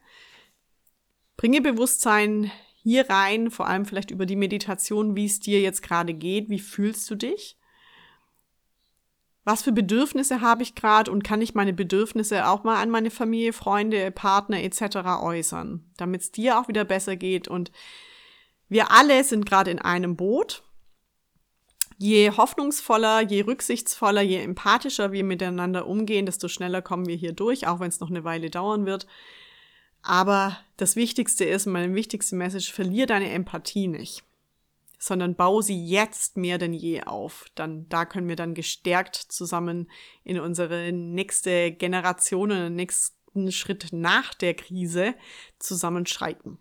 bringe 1.38 1.62
Bewusstsein 1.62 2.52
hier 2.84 3.10
rein, 3.10 3.52
vor 3.52 3.68
allem 3.68 3.86
vielleicht 3.86 4.12
über 4.12 4.26
die 4.26 4.36
Meditation, 4.36 5.16
wie 5.16 5.26
es 5.26 5.40
dir 5.40 5.62
jetzt 5.62 5.82
gerade 5.82 6.14
geht, 6.14 6.50
wie 6.50 6.60
fühlst 6.60 7.10
du 7.10 7.16
dich? 7.16 7.58
Was 9.44 9.64
für 9.64 9.72
Bedürfnisse 9.72 10.42
habe 10.42 10.64
ich 10.64 10.76
gerade 10.76 11.10
und 11.10 11.24
kann 11.24 11.42
ich 11.42 11.56
meine 11.56 11.72
Bedürfnisse 11.72 12.48
auch 12.48 12.66
mal 12.66 12.82
an 12.82 12.90
meine 12.90 13.12
Familie, 13.12 13.54
Freunde, 13.54 14.12
Partner 14.12 14.62
etc. 14.62 15.22
äußern, 15.22 15.90
damit 15.96 16.22
es 16.22 16.32
dir 16.32 16.60
auch 16.60 16.68
wieder 16.68 16.84
besser 16.84 17.16
geht 17.16 17.48
und 17.48 17.72
wir 18.70 18.92
alle 18.92 19.24
sind 19.24 19.46
gerade 19.46 19.72
in 19.72 19.80
einem 19.80 20.18
Boot 20.18 20.64
Je 22.00 22.30
hoffnungsvoller, 22.30 23.22
je 23.22 23.42
rücksichtsvoller, 23.42 24.22
je 24.22 24.38
empathischer 24.38 25.12
wir 25.12 25.24
miteinander 25.24 25.88
umgehen, 25.88 26.28
desto 26.28 26.48
schneller 26.48 26.84
kommen 26.84 27.08
wir 27.08 27.16
hier 27.16 27.34
durch, 27.34 27.66
auch 27.66 27.80
wenn 27.80 27.90
es 27.90 28.00
noch 28.00 28.12
eine 28.12 28.24
Weile 28.24 28.52
dauern 28.52 28.86
wird. 28.86 29.08
Aber 30.04 30.58
das 30.78 30.96
Wichtigste 30.96 31.44
ist, 31.44 31.66
meine 31.66 31.94
wichtigste 31.96 32.36
Message, 32.36 32.72
verlier 32.72 33.08
deine 33.08 33.32
Empathie 33.32 33.88
nicht, 33.88 34.24
sondern 35.00 35.36
bau 35.36 35.62
sie 35.62 35.86
jetzt 35.86 36.38
mehr 36.38 36.60
denn 36.60 36.74
je 36.74 37.02
auf. 37.04 37.48
Dann, 37.56 37.90
da 37.90 38.06
können 38.06 38.30
wir 38.30 38.36
dann 38.36 38.54
gestärkt 38.54 39.16
zusammen 39.16 39.90
in 40.24 40.40
unsere 40.40 40.92
nächste 40.92 41.72
Generation, 41.72 42.52
in 42.52 42.58
den 42.58 42.76
nächsten 42.76 43.52
Schritt 43.52 43.88
nach 43.92 44.36
der 44.36 44.54
Krise 44.54 45.16
zusammenschreiten. 45.58 46.60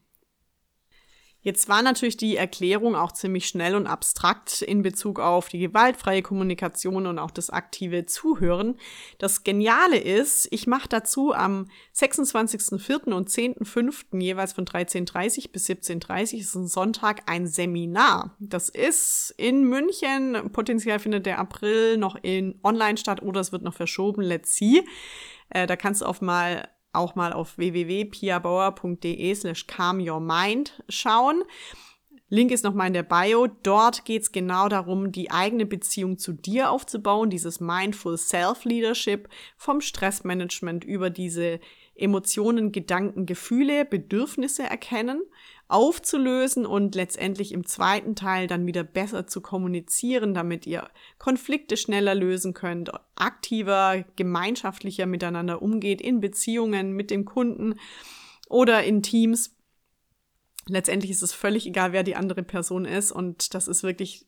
Jetzt 1.46 1.68
war 1.68 1.80
natürlich 1.80 2.16
die 2.16 2.36
Erklärung 2.36 2.96
auch 2.96 3.12
ziemlich 3.12 3.46
schnell 3.46 3.76
und 3.76 3.86
abstrakt 3.86 4.62
in 4.62 4.82
Bezug 4.82 5.20
auf 5.20 5.48
die 5.48 5.60
gewaltfreie 5.60 6.20
Kommunikation 6.20 7.06
und 7.06 7.20
auch 7.20 7.30
das 7.30 7.50
aktive 7.50 8.04
Zuhören. 8.04 8.74
Das 9.18 9.44
Geniale 9.44 9.96
ist, 9.96 10.48
ich 10.50 10.66
mache 10.66 10.88
dazu 10.88 11.32
am 11.32 11.68
26.04. 11.94 13.12
und 13.12 13.30
10.05. 13.30 14.20
jeweils 14.20 14.54
von 14.54 14.64
13.30 14.64 15.52
bis 15.52 15.68
17.30 15.68 16.40
ist 16.40 16.56
ein 16.56 16.66
Sonntag 16.66 17.22
ein 17.26 17.46
Seminar. 17.46 18.34
Das 18.40 18.68
ist 18.68 19.32
in 19.38 19.62
München. 19.62 20.50
Potenziell 20.50 20.98
findet 20.98 21.26
der 21.26 21.38
April 21.38 21.96
noch 21.96 22.16
in 22.20 22.58
online 22.64 22.98
statt 22.98 23.22
oder 23.22 23.38
es 23.38 23.52
wird 23.52 23.62
noch 23.62 23.74
verschoben. 23.74 24.22
Let's 24.22 24.56
see. 24.56 24.82
Äh, 25.50 25.68
da 25.68 25.76
kannst 25.76 26.00
du 26.00 26.06
auf 26.06 26.20
mal 26.20 26.68
auch 26.92 27.14
mal 27.14 27.32
auf 27.32 27.58
www.piabauer.de 27.58 29.34
slash 29.34 29.66
calmyourmind 29.66 30.82
schauen. 30.88 31.42
Link 32.28 32.50
ist 32.50 32.64
nochmal 32.64 32.88
in 32.88 32.94
der 32.94 33.04
Bio. 33.04 33.46
Dort 33.62 34.04
geht 34.04 34.22
es 34.22 34.32
genau 34.32 34.68
darum, 34.68 35.12
die 35.12 35.30
eigene 35.30 35.64
Beziehung 35.64 36.18
zu 36.18 36.32
dir 36.32 36.70
aufzubauen, 36.70 37.30
dieses 37.30 37.60
Mindful 37.60 38.18
Self-Leadership 38.18 39.28
vom 39.56 39.80
Stressmanagement 39.80 40.84
über 40.84 41.10
diese 41.10 41.60
Emotionen, 41.94 42.72
Gedanken, 42.72 43.26
Gefühle, 43.26 43.84
Bedürfnisse 43.84 44.64
erkennen 44.64 45.22
aufzulösen 45.68 46.64
und 46.64 46.94
letztendlich 46.94 47.52
im 47.52 47.66
zweiten 47.66 48.14
Teil 48.14 48.46
dann 48.46 48.66
wieder 48.66 48.84
besser 48.84 49.26
zu 49.26 49.40
kommunizieren, 49.40 50.32
damit 50.32 50.66
ihr 50.66 50.88
Konflikte 51.18 51.76
schneller 51.76 52.14
lösen 52.14 52.54
könnt, 52.54 52.92
aktiver, 53.16 54.04
gemeinschaftlicher 54.14 55.06
miteinander 55.06 55.62
umgeht 55.62 56.00
in 56.00 56.20
Beziehungen 56.20 56.92
mit 56.92 57.10
dem 57.10 57.24
Kunden 57.24 57.74
oder 58.48 58.84
in 58.84 59.02
Teams. 59.02 59.56
Letztendlich 60.68 61.10
ist 61.10 61.22
es 61.22 61.32
völlig 61.32 61.66
egal, 61.66 61.92
wer 61.92 62.04
die 62.04 62.16
andere 62.16 62.42
Person 62.42 62.84
ist 62.84 63.10
und 63.10 63.54
das 63.54 63.66
ist 63.66 63.82
wirklich 63.82 64.26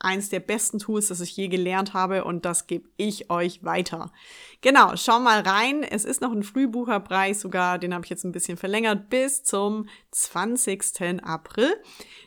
eins 0.00 0.28
der 0.28 0.40
besten 0.40 0.78
Tools, 0.78 1.08
das 1.08 1.20
ich 1.20 1.36
je 1.36 1.48
gelernt 1.48 1.94
habe 1.94 2.24
und 2.24 2.44
das 2.44 2.66
gebe 2.66 2.88
ich 2.96 3.30
euch 3.30 3.64
weiter. 3.64 4.12
Genau, 4.60 4.96
schau 4.96 5.18
mal 5.18 5.40
rein. 5.40 5.82
Es 5.82 6.04
ist 6.04 6.20
noch 6.20 6.32
ein 6.32 6.42
Frühbucherpreis 6.42 7.40
sogar, 7.40 7.78
den 7.78 7.94
habe 7.94 8.04
ich 8.04 8.10
jetzt 8.10 8.24
ein 8.24 8.32
bisschen 8.32 8.56
verlängert 8.56 9.10
bis 9.10 9.42
zum 9.42 9.88
20. 10.12 11.24
April. 11.24 11.74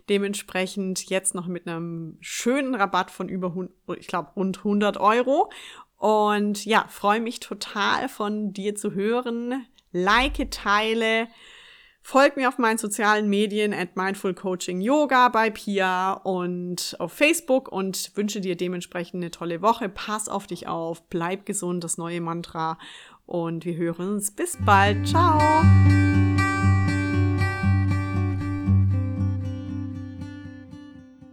Dementsprechend 0.10 1.10
jetzt 1.10 1.34
noch 1.36 1.48
mit 1.48 1.68
einem 1.68 2.18
schönen 2.20 2.76
Rabatt 2.76 3.12
von 3.12 3.30
über, 3.30 3.56
ich 3.98 4.08
glaube, 4.08 4.32
rund 4.36 4.58
100 4.60 4.98
Euro. 4.98 5.50
Und 5.98 6.66
ja, 6.66 6.86
freue 6.90 7.22
mich 7.22 7.40
total 7.40 8.10
von 8.10 8.54
dir 8.54 8.76
zu 8.76 8.94
hören. 8.94 9.66
Like, 9.92 10.50
teile 10.52 11.28
Folgt 12.02 12.36
mir 12.36 12.48
auf 12.48 12.58
meinen 12.58 12.78
sozialen 12.78 13.30
Medien 13.30 13.74
at 13.74 13.96
Mindful 13.96 14.34
Coaching 14.34 14.82
Yoga 14.82 15.30
bei 15.30 15.50
Pia 15.50 16.14
und 16.14 16.96
auf 17.00 17.14
Facebook 17.14 17.72
und 17.72 18.12
wünsche 18.16 18.42
dir 18.42 18.56
dementsprechend 18.58 19.22
eine 19.22 19.32
tolle 19.32 19.62
Woche. 19.62 19.88
Pass 19.88 20.28
auf 20.28 20.48
dich 20.48 20.68
auf, 20.68 21.04
bleib 21.10 21.46
gesund, 21.46 21.84
das 21.84 21.98
neue 21.98 22.20
Mantra 22.20 22.78
und 23.26 23.66
wir 23.66 23.76
hören 23.76 24.14
uns 24.14 24.32
bis 24.32 24.58
bald. 24.66 25.08
Ciao! 25.08 25.40